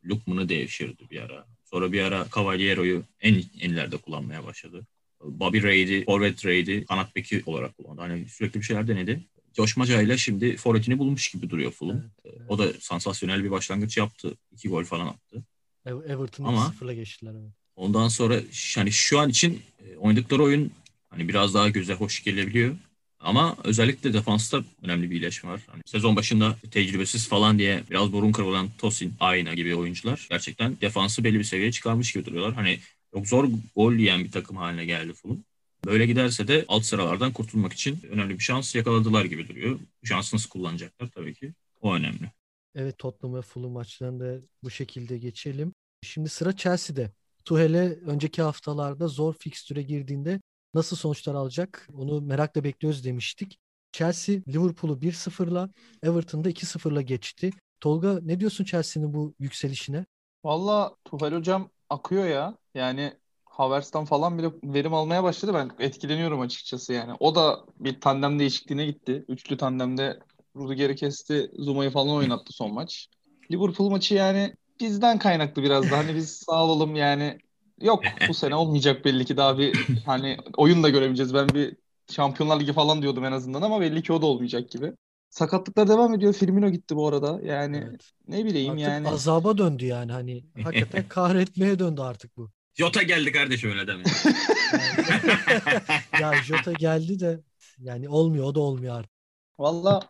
Lukman'ı 0.05 0.49
devşirdi 0.49 1.11
bir 1.11 1.21
ara. 1.21 1.56
Sonra 1.71 1.93
bir 1.93 2.01
ara 2.01 2.27
Cavaliero'yu 2.35 3.03
en 3.21 3.43
enlerde 3.61 3.97
kullanmaya 3.97 4.45
başladı. 4.45 4.87
Bobby 5.25 5.63
Reid'i, 5.63 6.05
Forvet 6.05 6.47
Reid'i 6.47 6.85
kanat 6.85 7.17
beki 7.17 7.43
olarak 7.47 7.77
kullandı. 7.79 8.01
Hani 8.01 8.29
sürekli 8.29 8.61
bir 8.61 8.65
şeyler 8.65 8.89
denedi. 8.89 9.21
Coşmaca 9.55 10.03
ile 10.03 10.19
şimdi 10.19 10.57
forvetini 10.57 10.99
bulmuş 10.99 11.29
gibi 11.29 11.51
duruyor 11.51 11.71
Fulham. 11.71 11.97
Evet, 11.97 12.37
evet. 12.39 12.51
O 12.51 12.59
da 12.59 12.73
sansasyonel 12.81 13.45
bir 13.45 13.51
başlangıç 13.51 13.97
yaptı. 13.97 14.35
İki 14.53 14.69
gol 14.69 14.85
falan 14.85 15.07
attı. 15.07 15.43
Everton'u 15.87 16.49
Ama 16.49 16.75
0'la 16.81 16.95
geçtiler. 16.95 17.33
Evet. 17.41 17.53
Ondan 17.77 18.09
sonra 18.09 18.41
hani 18.75 18.93
şu 18.93 19.19
an 19.19 19.29
için 19.29 19.63
e, 19.87 19.97
oynadıkları 19.97 20.43
oyun 20.43 20.73
hani 21.11 21.29
biraz 21.29 21.55
daha 21.55 21.69
göze 21.69 21.95
hoş 21.95 22.25
gelebiliyor. 22.25 22.77
Ama 23.21 23.57
özellikle 23.65 24.13
defansta 24.13 24.65
önemli 24.83 25.11
bir 25.11 25.17
iyileşme 25.17 25.51
var. 25.51 25.61
Hani 25.67 25.83
sezon 25.87 26.17
başında 26.17 26.57
tecrübesiz 26.71 27.29
falan 27.29 27.59
diye 27.59 27.83
biraz 27.91 28.13
burun 28.13 28.33
kırılan 28.33 28.69
Tosin, 28.79 29.15
Ayna 29.21 29.55
gibi 29.55 29.75
oyuncular 29.75 30.27
gerçekten 30.31 30.81
defansı 30.81 31.25
belli 31.25 31.39
bir 31.39 31.45
seviyeye 31.45 31.73
çıkarmış 31.73 32.13
gibi 32.13 32.25
duruyorlar. 32.25 32.55
Hani 32.55 32.79
çok 33.15 33.27
zor 33.29 33.49
gol 33.77 33.93
yiyen 33.93 34.25
bir 34.25 34.31
takım 34.31 34.57
haline 34.57 34.85
geldi 34.85 35.13
Fulham. 35.13 35.39
Böyle 35.87 36.07
giderse 36.07 36.49
de 36.49 36.65
alt 36.69 36.85
sıralardan 36.85 37.33
kurtulmak 37.33 37.73
için 37.73 37.99
önemli 38.11 38.35
bir 38.35 38.45
şans 38.45 38.75
yakaladılar 38.75 39.25
gibi 39.25 39.49
duruyor. 39.49 39.79
Bu 40.03 40.07
şansı 40.07 40.37
nasıl 40.37 40.49
kullanacaklar 40.49 41.09
tabii 41.09 41.35
ki 41.35 41.53
o 41.81 41.95
önemli. 41.95 42.31
Evet 42.75 42.99
Tottenham 42.99 43.37
ve 43.37 43.43
Fulham 43.43 43.71
maçlarında 43.71 44.41
bu 44.63 44.71
şekilde 44.71 45.19
geçelim. 45.19 45.75
Şimdi 46.03 46.29
sıra 46.29 46.57
Chelsea'de. 46.57 47.11
Tuhel'e 47.45 47.99
önceki 48.07 48.43
haftalarda 48.43 49.09
zor 49.09 49.35
fikstüre 49.39 49.83
girdiğinde 49.83 50.41
nasıl 50.77 50.97
sonuçlar 50.97 51.35
alacak 51.35 51.89
onu 51.95 52.21
merakla 52.21 52.65
bekliyoruz 52.65 53.05
demiştik. 53.05 53.59
Chelsea 53.93 54.37
Liverpool'u 54.49 55.03
1-0'la 55.03 55.71
Everton'da 56.03 56.49
2-0'la 56.51 57.03
geçti. 57.03 57.51
Tolga 57.81 58.21
ne 58.23 58.41
diyorsun 58.41 58.65
Chelsea'nin 58.65 59.15
bu 59.15 59.35
yükselişine? 59.39 60.07
Valla 60.45 60.97
Tuhal 61.05 61.33
hocam 61.33 61.71
akıyor 61.91 62.27
ya. 62.27 62.59
Yani 62.75 63.13
Havertz'tan 63.45 64.05
falan 64.05 64.39
bile 64.39 64.51
verim 64.65 64.95
almaya 64.95 65.23
başladı. 65.23 65.55
Ben 65.55 65.71
etkileniyorum 65.79 66.41
açıkçası 66.41 66.93
yani. 66.93 67.13
O 67.21 67.35
da 67.35 67.65
bir 67.81 68.01
tandem 68.01 68.39
değişikliğine 68.39 68.87
gitti. 68.87 69.25
Üçlü 69.29 69.57
tandemde 69.57 70.19
Rudiger'i 70.57 70.97
kesti. 70.97 71.51
Zuma'yı 71.59 71.91
falan 71.91 72.17
oynattı 72.17 72.53
son 72.53 72.75
maç. 72.75 73.09
Liverpool 73.53 73.91
maçı 73.91 74.15
yani 74.15 74.55
bizden 74.81 75.19
kaynaklı 75.19 75.63
biraz 75.63 75.91
da. 75.91 75.99
Hani 75.99 76.15
biz 76.15 76.37
sağ 76.37 76.65
olalım 76.65 76.97
yani. 76.97 77.39
Yok 77.81 78.05
bu 78.29 78.35
sene 78.35 78.55
olmayacak 78.55 79.05
belli 79.05 79.25
ki 79.25 79.37
daha 79.37 79.59
bir 79.59 79.87
hani 80.07 80.37
oyun 80.57 80.83
da 80.83 80.89
göremeyeceğiz. 80.89 81.35
Ben 81.35 81.49
bir 81.49 81.77
Şampiyonlar 82.11 82.61
Ligi 82.61 82.73
falan 82.73 83.03
diyordum 83.03 83.25
en 83.25 83.33
azından 83.33 83.63
ama 83.63 83.81
belli 83.81 84.03
ki 84.03 84.13
o 84.13 84.23
da 84.23 84.27
olmayacak 84.27 84.71
gibi. 84.71 84.93
Sakatlıklar 85.31 85.89
devam 85.89 86.15
ediyor. 86.15 86.33
Firmino 86.33 86.69
gitti 86.69 86.97
bu 86.97 87.09
arada. 87.09 87.41
Yani 87.45 87.85
evet. 87.91 88.13
ne 88.29 88.45
bileyim 88.45 88.73
artık 88.73 88.87
yani. 88.87 89.09
azaba 89.09 89.59
döndü 89.59 89.85
yani 89.85 90.13
hani. 90.13 90.45
Hakikaten 90.65 91.09
kahretmeye 91.09 91.79
döndü 91.79 92.01
artık 92.01 92.37
bu. 92.37 92.51
Jota 92.75 93.03
geldi 93.03 93.33
kardeşim 93.33 93.71
öyle 93.71 93.87
deme. 93.87 94.03
ya 96.21 96.43
Jota 96.43 96.73
geldi 96.73 97.21
de 97.21 97.41
yani 97.79 98.09
olmuyor 98.09 98.45
o 98.45 98.55
da 98.55 98.61
olmuyor 98.61 98.99
artık. 98.99 99.17
Valla 99.59 100.01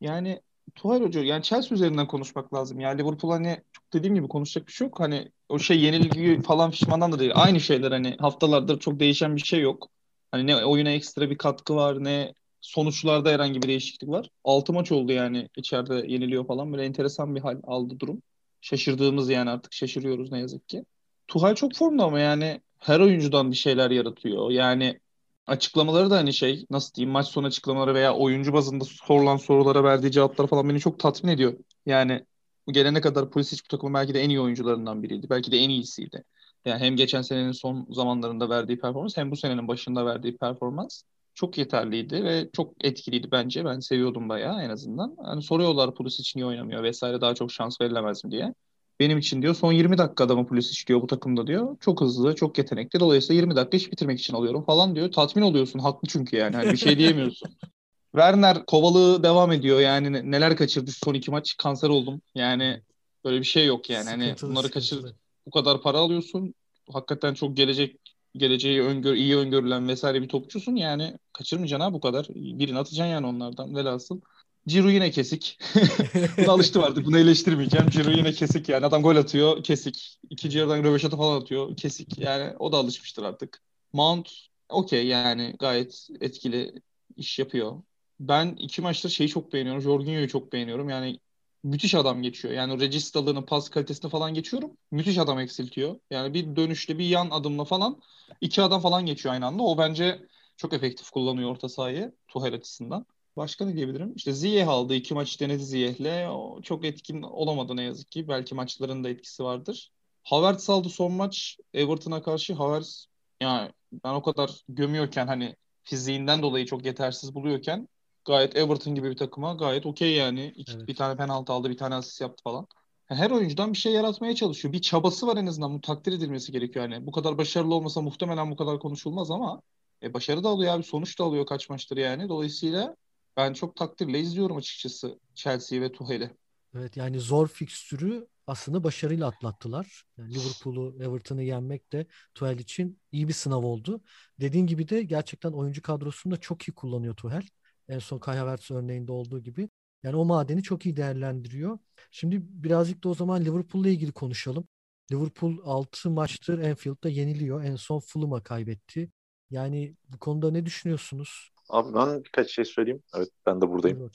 yani 0.00 0.40
Tuhal 0.74 1.02
Hoca 1.02 1.22
yani 1.22 1.42
Chelsea 1.42 1.74
üzerinden 1.74 2.06
konuşmak 2.06 2.54
lazım. 2.54 2.80
Yani 2.80 3.02
Liverpool 3.02 3.32
hani 3.32 3.62
çok 3.72 3.92
dediğim 3.92 4.14
gibi 4.14 4.28
konuşacak 4.28 4.68
bir 4.68 4.72
şey 4.72 4.86
yok. 4.86 5.00
Hani 5.00 5.32
o 5.48 5.58
şey 5.58 5.80
yenilgi 5.80 6.42
falan 6.42 6.70
pişmandan 6.70 7.12
da 7.12 7.18
değil. 7.18 7.32
Aynı 7.34 7.60
şeyler 7.60 7.92
hani 7.92 8.16
haftalardır 8.20 8.80
çok 8.80 9.00
değişen 9.00 9.36
bir 9.36 9.40
şey 9.40 9.60
yok. 9.60 9.88
Hani 10.30 10.46
ne 10.46 10.64
oyuna 10.64 10.90
ekstra 10.90 11.30
bir 11.30 11.38
katkı 11.38 11.76
var 11.76 12.04
ne 12.04 12.34
sonuçlarda 12.60 13.30
herhangi 13.30 13.62
bir 13.62 13.68
değişiklik 13.68 14.10
var. 14.10 14.30
6 14.44 14.72
maç 14.72 14.92
oldu 14.92 15.12
yani 15.12 15.48
içeride 15.56 15.94
yeniliyor 15.94 16.46
falan. 16.46 16.72
Böyle 16.72 16.84
enteresan 16.84 17.34
bir 17.34 17.40
hal 17.40 17.60
aldı 17.64 18.00
durum. 18.00 18.22
Şaşırdığımız 18.60 19.30
yani 19.30 19.50
artık 19.50 19.72
şaşırıyoruz 19.72 20.32
ne 20.32 20.38
yazık 20.38 20.68
ki. 20.68 20.84
Tuhal 21.28 21.54
çok 21.54 21.74
formda 21.74 22.04
ama 22.04 22.20
yani 22.20 22.60
her 22.78 23.00
oyuncudan 23.00 23.50
bir 23.50 23.56
şeyler 23.56 23.90
yaratıyor. 23.90 24.50
Yani 24.50 25.00
açıklamaları 25.46 26.10
da 26.10 26.16
hani 26.16 26.32
şey 26.32 26.66
nasıl 26.70 26.94
diyeyim 26.94 27.12
maç 27.12 27.26
sonu 27.26 27.46
açıklamaları 27.46 27.94
veya 27.94 28.14
oyuncu 28.14 28.52
bazında 28.52 28.84
sorulan 28.84 29.36
sorulara 29.36 29.84
verdiği 29.84 30.12
cevaplar 30.12 30.46
falan 30.46 30.68
beni 30.68 30.80
çok 30.80 30.98
tatmin 30.98 31.32
ediyor. 31.32 31.58
Yani 31.86 32.26
bu 32.66 32.72
gelene 32.72 33.00
kadar 33.00 33.30
Pulisic 33.30 33.62
bu 33.64 33.68
takımın 33.68 33.94
belki 33.94 34.14
de 34.14 34.20
en 34.20 34.28
iyi 34.28 34.40
oyuncularından 34.40 35.02
biriydi. 35.02 35.30
Belki 35.30 35.52
de 35.52 35.58
en 35.58 35.70
iyisiydi. 35.70 36.24
Yani 36.64 36.80
hem 36.80 36.96
geçen 36.96 37.22
senenin 37.22 37.52
son 37.52 37.86
zamanlarında 37.90 38.50
verdiği 38.50 38.78
performans 38.80 39.16
hem 39.16 39.30
bu 39.30 39.36
senenin 39.36 39.68
başında 39.68 40.06
verdiği 40.06 40.36
performans 40.36 41.02
çok 41.34 41.58
yeterliydi 41.58 42.24
ve 42.24 42.48
çok 42.52 42.84
etkiliydi 42.84 43.28
bence. 43.32 43.64
Ben 43.64 43.80
seviyordum 43.80 44.28
bayağı 44.28 44.62
en 44.62 44.70
azından. 44.70 45.16
Hani 45.22 45.42
soruyorlar 45.42 45.94
Pulisic 45.94 46.32
niye 46.36 46.46
oynamıyor 46.46 46.82
vesaire 46.82 47.20
daha 47.20 47.34
çok 47.34 47.52
şans 47.52 47.80
verilemez 47.80 48.24
mi 48.24 48.30
diye. 48.30 48.54
Benim 49.00 49.18
için 49.18 49.42
diyor 49.42 49.54
son 49.54 49.72
20 49.72 49.98
dakikada 49.98 50.36
mı 50.36 50.46
Pulisic 50.46 50.86
diyor 50.86 51.02
bu 51.02 51.06
takımda 51.06 51.46
diyor. 51.46 51.76
Çok 51.80 52.00
hızlı, 52.00 52.34
çok 52.34 52.58
yetenekli. 52.58 53.00
Dolayısıyla 53.00 53.40
20 53.40 53.56
dakika 53.56 53.76
iş 53.76 53.92
bitirmek 53.92 54.20
için 54.20 54.34
alıyorum 54.34 54.64
falan 54.64 54.94
diyor. 54.94 55.12
Tatmin 55.12 55.42
oluyorsun. 55.42 55.78
Haklı 55.78 56.08
çünkü 56.08 56.36
yani. 56.36 56.56
Hani 56.56 56.72
bir 56.72 56.76
şey 56.76 56.98
diyemiyorsun. 56.98 57.50
Werner 58.16 58.66
kovalığı 58.66 59.22
devam 59.22 59.52
ediyor. 59.52 59.80
Yani 59.80 60.30
neler 60.30 60.56
kaçırdı 60.56 60.90
son 60.90 61.14
iki 61.14 61.30
maç. 61.30 61.56
Kanser 61.56 61.88
oldum. 61.88 62.20
Yani 62.34 62.82
böyle 63.24 63.38
bir 63.38 63.44
şey 63.44 63.66
yok 63.66 63.90
yani. 63.90 64.10
Hani 64.10 64.34
bunları 64.42 64.70
kaçır 64.70 65.04
bu 65.46 65.50
kadar 65.50 65.82
para 65.82 65.98
alıyorsun. 65.98 66.54
Hakikaten 66.92 67.34
çok 67.34 67.56
gelecek 67.56 67.96
geleceği 68.36 68.82
öngör, 68.82 69.14
iyi 69.14 69.36
öngörülen 69.36 69.88
vesaire 69.88 70.22
bir 70.22 70.28
topçusun. 70.28 70.76
Yani 70.76 71.18
kaçırmayacaksın 71.32 71.84
ha 71.84 71.92
bu 71.92 72.00
kadar. 72.00 72.26
Birini 72.34 72.78
atacaksın 72.78 73.12
yani 73.12 73.26
onlardan. 73.26 73.74
Velhasıl. 73.76 74.20
Ciro 74.68 74.90
yine 74.90 75.10
kesik. 75.10 75.58
Buna 76.38 76.52
alıştım 76.52 76.82
artık. 76.82 77.06
Bunu 77.06 77.18
eleştirmeyeceğim. 77.18 77.90
Ciro 77.90 78.10
yine 78.10 78.32
kesik 78.32 78.68
yani. 78.68 78.86
Adam 78.86 79.02
gol 79.02 79.16
atıyor. 79.16 79.62
Kesik. 79.62 80.18
İkinci 80.30 80.58
yarıdan 80.58 80.84
röveşata 80.84 81.16
falan 81.16 81.40
atıyor. 81.40 81.76
Kesik. 81.76 82.18
Yani 82.18 82.56
o 82.58 82.72
da 82.72 82.76
alışmıştır 82.76 83.22
artık. 83.22 83.62
Mount 83.92 84.30
okey 84.68 85.06
yani 85.06 85.54
gayet 85.58 86.08
etkili 86.20 86.82
iş 87.16 87.38
yapıyor. 87.38 87.82
Ben 88.20 88.48
iki 88.58 88.82
maçta 88.82 89.08
şeyi 89.08 89.28
çok 89.28 89.52
beğeniyorum. 89.52 89.82
Jorginho'yu 89.82 90.28
çok 90.28 90.52
beğeniyorum. 90.52 90.88
Yani 90.88 91.20
müthiş 91.62 91.94
adam 91.94 92.22
geçiyor. 92.22 92.54
Yani 92.54 92.80
registalığını, 92.80 93.46
pas 93.46 93.68
kalitesini 93.68 94.10
falan 94.10 94.34
geçiyorum. 94.34 94.76
Müthiş 94.90 95.18
adam 95.18 95.40
eksiltiyor. 95.40 96.00
Yani 96.10 96.34
bir 96.34 96.56
dönüşle, 96.56 96.98
bir 96.98 97.04
yan 97.04 97.30
adımla 97.30 97.64
falan 97.64 98.02
iki 98.40 98.62
adam 98.62 98.80
falan 98.80 99.06
geçiyor 99.06 99.34
aynı 99.34 99.46
anda. 99.46 99.62
O 99.62 99.78
bence 99.78 100.26
çok 100.56 100.72
efektif 100.72 101.10
kullanıyor 101.10 101.50
orta 101.50 101.68
sahayı 101.68 102.12
Tuhel 102.28 102.54
açısından. 102.54 103.06
Başka 103.36 103.64
ne 103.64 103.76
diyebilirim? 103.76 104.12
İşte 104.16 104.32
Ziyeh 104.32 104.68
aldı. 104.68 104.94
iki 104.94 105.14
maç 105.14 105.40
denedi 105.40 105.64
Ziyeh'le. 105.64 106.28
O 106.30 106.62
çok 106.62 106.84
etkin 106.84 107.22
olamadı 107.22 107.76
ne 107.76 107.82
yazık 107.82 108.10
ki. 108.10 108.28
Belki 108.28 108.54
maçların 108.54 109.04
da 109.04 109.08
etkisi 109.08 109.44
vardır. 109.44 109.92
Havertz 110.24 110.70
aldı 110.70 110.88
son 110.88 111.12
maç 111.12 111.58
Everton'a 111.74 112.22
karşı. 112.22 112.54
Havertz 112.54 113.06
yani 113.40 113.72
ben 113.92 114.14
o 114.14 114.22
kadar 114.22 114.50
gömüyorken 114.68 115.26
hani 115.26 115.56
fiziğinden 115.84 116.42
dolayı 116.42 116.66
çok 116.66 116.84
yetersiz 116.84 117.34
buluyorken 117.34 117.88
gayet 118.26 118.56
Everton 118.56 118.94
gibi 118.94 119.10
bir 119.10 119.16
takıma 119.16 119.54
gayet 119.54 119.86
okey 119.86 120.14
yani. 120.14 120.52
İki, 120.56 120.72
evet. 120.76 120.88
Bir 120.88 120.94
tane 120.94 121.16
penaltı 121.16 121.52
aldı, 121.52 121.70
bir 121.70 121.76
tane 121.76 121.94
asist 121.94 122.20
yaptı 122.20 122.42
falan. 122.44 122.66
her 123.06 123.30
oyuncudan 123.30 123.72
bir 123.72 123.78
şey 123.78 123.92
yaratmaya 123.92 124.34
çalışıyor. 124.34 124.72
Bir 124.72 124.80
çabası 124.80 125.26
var 125.26 125.36
en 125.36 125.46
azından. 125.46 125.74
Bu 125.74 125.80
takdir 125.80 126.12
edilmesi 126.12 126.52
gerekiyor. 126.52 126.88
Yani 126.88 127.06
bu 127.06 127.12
kadar 127.12 127.38
başarılı 127.38 127.74
olmasa 127.74 128.00
muhtemelen 128.00 128.50
bu 128.50 128.56
kadar 128.56 128.78
konuşulmaz 128.78 129.30
ama 129.30 129.62
e, 130.02 130.14
başarı 130.14 130.44
da 130.44 130.48
alıyor 130.48 130.74
abi. 130.74 130.82
Sonuç 130.82 131.18
da 131.18 131.24
alıyor 131.24 131.46
kaç 131.46 131.70
maçtır 131.70 131.96
yani. 131.96 132.28
Dolayısıyla 132.28 132.96
ben 133.36 133.52
çok 133.52 133.76
takdirle 133.76 134.20
izliyorum 134.20 134.56
açıkçası 134.56 135.18
Chelsea 135.34 135.80
ve 135.80 135.92
Tuchel'i. 135.92 136.30
Evet 136.74 136.96
yani 136.96 137.20
zor 137.20 137.48
fikstürü 137.48 138.26
aslında 138.46 138.84
başarıyla 138.84 139.26
atlattılar. 139.26 140.02
Yani 140.18 140.34
Liverpool'u, 140.34 140.96
Everton'ı 141.00 141.42
yenmek 141.42 141.92
de 141.92 142.06
Tuchel 142.34 142.58
için 142.58 142.98
iyi 143.12 143.28
bir 143.28 143.32
sınav 143.32 143.62
oldu. 143.62 144.00
Dediğin 144.40 144.66
gibi 144.66 144.88
de 144.88 145.02
gerçekten 145.02 145.52
oyuncu 145.52 145.82
kadrosunu 145.82 146.32
da 146.32 146.36
çok 146.36 146.68
iyi 146.68 146.72
kullanıyor 146.72 147.16
Tuchel. 147.16 147.42
En 147.88 147.98
son 147.98 148.18
Kai 148.18 148.38
Havertz 148.38 148.70
örneğinde 148.70 149.12
olduğu 149.12 149.40
gibi. 149.40 149.68
Yani 150.02 150.16
o 150.16 150.24
madeni 150.24 150.62
çok 150.62 150.86
iyi 150.86 150.96
değerlendiriyor. 150.96 151.78
Şimdi 152.10 152.38
birazcık 152.42 153.04
da 153.04 153.08
o 153.08 153.14
zaman 153.14 153.44
Liverpool'la 153.44 153.88
ilgili 153.88 154.12
konuşalım. 154.12 154.68
Liverpool 155.12 155.58
6 155.64 156.10
maçtır 156.10 156.58
Anfield'da 156.58 157.08
yeniliyor. 157.08 157.64
En 157.64 157.76
son 157.76 158.00
Fulham'a 158.00 158.42
kaybetti. 158.42 159.10
Yani 159.50 159.94
bu 160.08 160.18
konuda 160.18 160.50
ne 160.50 160.66
düşünüyorsunuz? 160.66 161.50
Abi 161.68 161.94
ben 161.94 162.24
birkaç 162.24 162.50
şey 162.50 162.64
söyleyeyim. 162.64 163.02
Evet 163.14 163.28
ben 163.46 163.60
de 163.60 163.68
buradayım. 163.68 164.10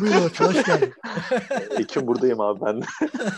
Buyur 0.00 0.30
hoş 0.38 0.64
geldin. 0.64 0.92
Ekim 1.78 2.06
buradayım 2.06 2.40
abi 2.40 2.60
ben. 2.60 2.82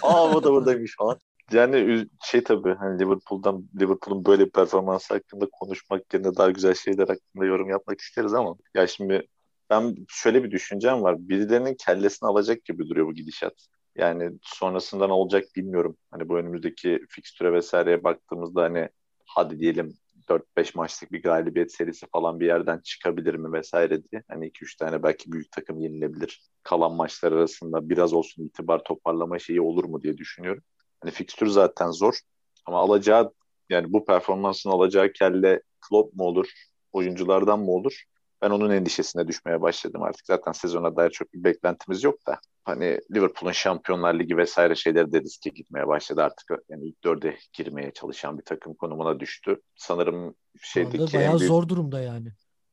Aa 0.03 0.31
o 0.31 0.45
da 0.45 0.53
buradaymış 0.53 0.97
falan. 0.97 1.19
Yani 1.53 2.07
şey 2.23 2.45
tabii 2.45 2.75
hani 2.75 2.99
Liverpool'dan 3.01 3.69
Liverpool'un 3.81 4.25
böyle 4.25 4.47
bir 4.47 4.51
performans 4.51 5.11
hakkında 5.11 5.47
konuşmak 5.53 6.15
yerine 6.15 6.37
daha 6.37 6.51
güzel 6.51 6.75
şeyler 6.75 7.09
hakkında 7.09 7.45
yorum 7.45 7.69
yapmak 7.71 8.01
isteriz 8.01 8.35
ama 8.35 8.57
ya 8.75 8.87
şimdi 8.87 9.29
ben 9.71 9.97
şöyle 10.09 10.45
bir 10.45 10.51
düşüncem 10.51 11.03
var. 11.03 11.17
Birilerinin 11.19 11.77
kellesini 11.87 12.29
alacak 12.29 12.65
gibi 12.65 12.89
duruyor 12.89 13.07
bu 13.07 13.15
gidişat. 13.15 13.55
Yani 13.97 14.31
sonrasında 14.43 15.07
ne 15.07 15.13
olacak 15.13 15.45
bilmiyorum. 15.57 15.97
Hani 16.11 16.29
bu 16.29 16.39
önümüzdeki 16.39 17.01
fikstüre 17.09 17.53
vesaireye 17.53 18.05
baktığımızda 18.05 18.63
hani 18.63 18.89
hadi 19.27 19.61
diyelim 19.61 19.95
4-5 20.29 20.75
maçlık 20.75 21.13
bir 21.13 21.23
galibiyet 21.23 21.73
serisi 21.75 22.07
falan 22.13 22.41
bir 22.41 22.47
yerden 22.47 22.79
çıkabilir 22.85 23.35
mi 23.35 23.53
vesaire 23.53 24.05
diye. 24.05 24.23
Hani 24.29 24.47
2-3 24.47 24.77
tane 24.77 25.03
belki 25.03 25.33
büyük 25.33 25.53
takım 25.53 25.81
yenilebilir. 25.81 26.43
Kalan 26.63 26.93
maçlar 26.95 27.33
arasında 27.33 27.89
biraz 27.89 28.13
olsun 28.13 28.45
itibar 28.45 28.85
toparlama 28.85 29.39
şeyi 29.39 29.61
olur 29.61 29.85
mu 29.85 30.03
diye 30.03 30.19
düşünüyorum. 30.19 30.63
Hani 31.03 31.13
fikstür 31.13 31.47
zaten 31.47 31.91
zor 31.91 32.19
ama 32.67 32.79
alacağı 32.79 33.33
yani 33.71 33.93
bu 33.93 34.05
performansın 34.05 34.71
alacağı 34.71 35.13
kelle 35.13 35.63
Klopp 35.89 36.15
mu 36.15 36.25
olur, 36.25 36.47
oyunculardan 36.93 37.61
mı 37.61 37.71
olur? 37.71 38.05
Ben 38.43 38.51
onun 38.51 38.71
endişesine 38.71 39.29
düşmeye 39.29 39.63
başladım 39.63 40.03
artık. 40.03 40.27
Zaten 40.27 40.53
sezona 40.53 40.97
dair 40.97 41.11
çok 41.11 41.33
bir 41.33 41.45
beklentimiz 41.45 42.05
yok 42.05 42.27
da. 42.27 42.41
Hani 42.65 43.01
Liverpool'un 43.15 43.53
Şampiyonlar 43.53 44.19
Ligi 44.19 44.37
vesaire 44.37 44.75
şeyleri 44.75 45.13
de 45.13 45.21
riske 45.21 45.51
gitmeye 45.51 45.87
başladı 45.87 46.23
artık. 46.23 46.51
Yani 46.69 46.85
ilk 46.85 47.05
dörde 47.05 47.37
girmeye 47.53 47.93
çalışan 47.93 48.39
bir 48.39 48.45
takım 48.45 48.75
konumuna 48.75 49.21
düştü. 49.21 49.61
Sanırım 49.77 50.35
şeydeki 50.63 51.17
bayağı 51.17 51.39
büyük... 51.39 51.49
zor 51.49 51.69
durumda 51.69 52.01
yani 52.01 52.29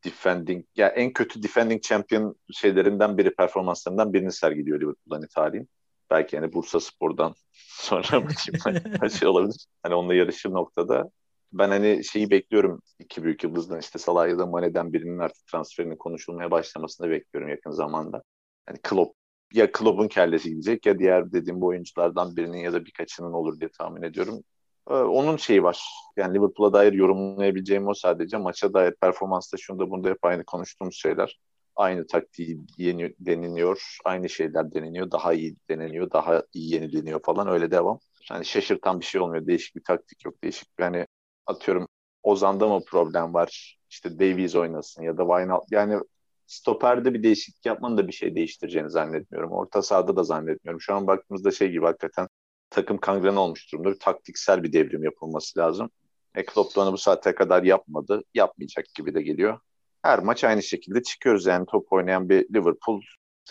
defending 0.06 0.66
ya 0.76 0.88
en 0.88 1.14
kötü 1.14 1.44
defending 1.44 1.82
champion 1.82 2.36
şeylerinden 2.52 3.18
biri 3.18 3.36
performanslarından 3.36 4.14
birini 4.14 4.32
sergiliyor 4.32 4.82
Liverpool 4.82 5.12
hani 5.12 5.28
tarihin. 5.28 5.70
Belki 6.10 6.36
yani 6.36 6.54
Bursa 6.54 6.80
Spor'dan 6.80 7.36
sonra 7.54 8.30
bir 9.04 9.10
şey 9.10 9.28
olabilir. 9.28 9.66
Hani 9.84 9.96
onunla 9.96 10.14
yarışır 10.14 10.52
noktada 10.52 11.10
ben 11.54 11.70
hani 11.70 12.04
şeyi 12.04 12.30
bekliyorum 12.30 12.82
iki 13.00 13.24
büyük 13.24 13.44
yıldızdan 13.44 13.80
işte 13.80 14.00
Salah 14.00 14.30
ya 14.30 14.40
da 14.40 14.46
Mane'den 14.46 14.94
birinin 14.94 15.20
artık 15.20 15.48
transferinin 15.48 15.96
konuşulmaya 15.96 16.52
başlamasını 16.52 17.10
bekliyorum 17.10 17.50
yakın 17.50 17.72
zamanda. 17.72 18.24
Hani 18.66 18.78
Klopp 18.84 19.16
ya 19.54 19.72
Klopp'un 19.72 20.08
kellesi 20.08 20.50
gidecek 20.50 20.86
ya 20.86 21.00
diğer 21.00 21.32
dediğim 21.32 21.62
bu 21.62 21.68
oyunculardan 21.68 22.36
birinin 22.36 22.58
ya 22.58 22.74
da 22.74 22.86
birkaçının 22.86 23.34
olur 23.34 23.60
diye 23.60 23.70
tahmin 23.78 24.02
ediyorum. 24.02 24.44
Ee, 24.90 24.94
onun 24.94 25.38
şeyi 25.38 25.64
var. 25.64 25.84
Yani 26.18 26.36
Liverpool'a 26.38 26.74
dair 26.74 26.94
yorumlayabileceğim 26.94 27.88
o 27.88 27.94
sadece. 27.94 28.38
Maça 28.38 28.74
dair 28.74 28.94
performansta 29.02 29.58
şunda 29.58 29.90
bunda 29.90 30.10
hep 30.10 30.26
aynı 30.26 30.46
konuştuğumuz 30.46 30.96
şeyler. 30.96 31.40
Aynı 31.80 32.08
taktiği 32.08 32.62
yeni, 32.78 33.16
deneniyor. 33.20 33.98
Aynı 34.06 34.30
şeyler 34.30 34.74
deneniyor. 34.74 35.12
Daha 35.12 35.34
iyi 35.34 35.56
deneniyor. 35.70 36.12
Daha 36.12 36.44
iyi 36.54 36.74
yenileniyor 36.74 37.20
falan. 37.24 37.48
Öyle 37.48 37.72
devam. 37.72 38.00
Yani 38.32 38.46
şaşırtan 38.46 39.00
bir 39.00 39.06
şey 39.06 39.22
olmuyor. 39.22 39.48
Değişik 39.48 39.76
bir 39.76 39.84
taktik 39.84 40.26
yok. 40.26 40.44
Değişik 40.44 40.68
yani 40.80 41.08
atıyorum 41.46 41.88
Ozan'da 42.24 42.68
mı 42.68 42.82
problem 42.88 43.34
var? 43.34 43.78
İşte 43.90 44.20
Davies 44.20 44.56
oynasın 44.56 45.04
ya 45.04 45.18
da 45.18 45.24
Wijnaldum. 45.24 45.68
Yani 45.72 46.00
stoperde 46.48 47.14
bir 47.14 47.24
değişiklik 47.24 47.66
yapmanın 47.66 47.98
da 47.98 48.08
bir 48.08 48.14
şey 48.14 48.36
değiştireceğini 48.36 48.90
zannetmiyorum. 48.90 49.52
Orta 49.52 49.82
sahada 49.82 50.16
da 50.16 50.24
zannetmiyorum. 50.24 50.82
Şu 50.82 50.94
an 50.94 51.08
baktığımızda 51.08 51.52
şey 51.52 51.72
gibi 51.72 51.86
hakikaten 51.86 52.28
takım 52.70 52.98
kangren 52.98 53.36
olmuş 53.36 53.72
durumda. 53.74 53.92
Bir 53.92 54.00
taktiksel 54.00 54.64
bir 54.64 54.74
devrim 54.74 55.04
yapılması 55.04 55.60
lazım. 55.60 55.90
E, 56.36 56.46
Klopp 56.46 56.76
bu 56.76 56.98
saate 56.98 57.36
kadar 57.36 57.64
yapmadı. 57.64 58.24
Yapmayacak 58.34 58.86
gibi 58.96 59.14
de 59.14 59.22
geliyor. 59.22 59.60
Her 60.02 60.20
maç 60.20 60.44
aynı 60.44 60.64
şekilde 60.64 61.04
çıkıyoruz. 61.04 61.46
Yani 61.46 61.66
top 61.66 61.94
oynayan 61.94 62.30
bir 62.30 62.54
Liverpool, 62.54 63.02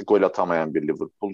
gol 0.07 0.23
atamayan 0.23 0.75
bir 0.75 0.83
Liverpool, 0.83 1.33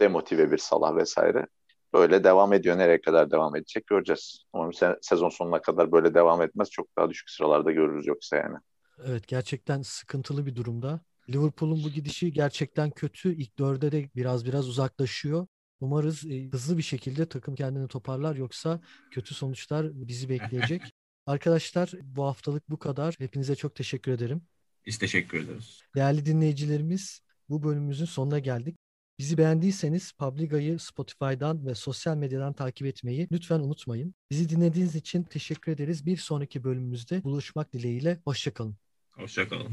demotive 0.00 0.50
bir 0.52 0.58
Salah 0.58 0.96
vesaire 0.96 1.46
böyle 1.94 2.24
devam 2.24 2.52
ediyor. 2.52 2.78
Nereye 2.78 3.00
kadar 3.00 3.30
devam 3.30 3.56
edecek 3.56 3.86
göreceğiz. 3.86 4.44
Umarım 4.52 4.70
se- 4.70 4.98
sezon 5.02 5.28
sonuna 5.28 5.60
kadar 5.62 5.92
böyle 5.92 6.14
devam 6.14 6.42
etmez. 6.42 6.70
Çok 6.70 6.96
daha 6.98 7.10
düşük 7.10 7.30
sıralarda 7.30 7.72
görürüz 7.72 8.06
yoksa 8.06 8.36
yani. 8.36 8.56
Evet 9.04 9.26
gerçekten 9.28 9.82
sıkıntılı 9.82 10.46
bir 10.46 10.54
durumda. 10.56 11.00
Liverpool'un 11.30 11.84
bu 11.84 11.90
gidişi 11.90 12.32
gerçekten 12.32 12.90
kötü. 12.90 13.34
İlk 13.34 13.58
dörde 13.58 13.92
de 13.92 14.10
biraz 14.16 14.44
biraz 14.46 14.68
uzaklaşıyor. 14.68 15.46
Umarız 15.80 16.24
e, 16.26 16.48
hızlı 16.48 16.78
bir 16.78 16.82
şekilde 16.82 17.28
takım 17.28 17.54
kendini 17.54 17.88
toparlar 17.88 18.36
yoksa 18.36 18.80
kötü 19.10 19.34
sonuçlar 19.34 19.86
bizi 20.08 20.28
bekleyecek. 20.28 20.94
Arkadaşlar 21.26 21.92
bu 22.02 22.24
haftalık 22.24 22.70
bu 22.70 22.78
kadar. 22.78 23.14
Hepinize 23.18 23.56
çok 23.56 23.74
teşekkür 23.74 24.12
ederim. 24.12 24.42
Biz 24.86 24.98
teşekkür 24.98 25.44
ederiz. 25.44 25.80
Değerli 25.94 26.26
dinleyicilerimiz 26.26 27.20
bu 27.48 27.62
bölümümüzün 27.62 28.04
sonuna 28.04 28.38
geldik. 28.38 28.76
Bizi 29.18 29.38
beğendiyseniz 29.38 30.12
Publiga'yı 30.12 30.78
Spotify'dan 30.78 31.66
ve 31.66 31.74
sosyal 31.74 32.16
medyadan 32.16 32.52
takip 32.52 32.86
etmeyi 32.86 33.28
lütfen 33.32 33.60
unutmayın. 33.60 34.14
Bizi 34.30 34.48
dinlediğiniz 34.48 34.94
için 34.96 35.22
teşekkür 35.22 35.72
ederiz. 35.72 36.06
Bir 36.06 36.16
sonraki 36.16 36.64
bölümümüzde 36.64 37.24
buluşmak 37.24 37.72
dileğiyle. 37.72 38.20
Hoşçakalın. 38.24 38.76
Hoşçakalın. 39.10 39.72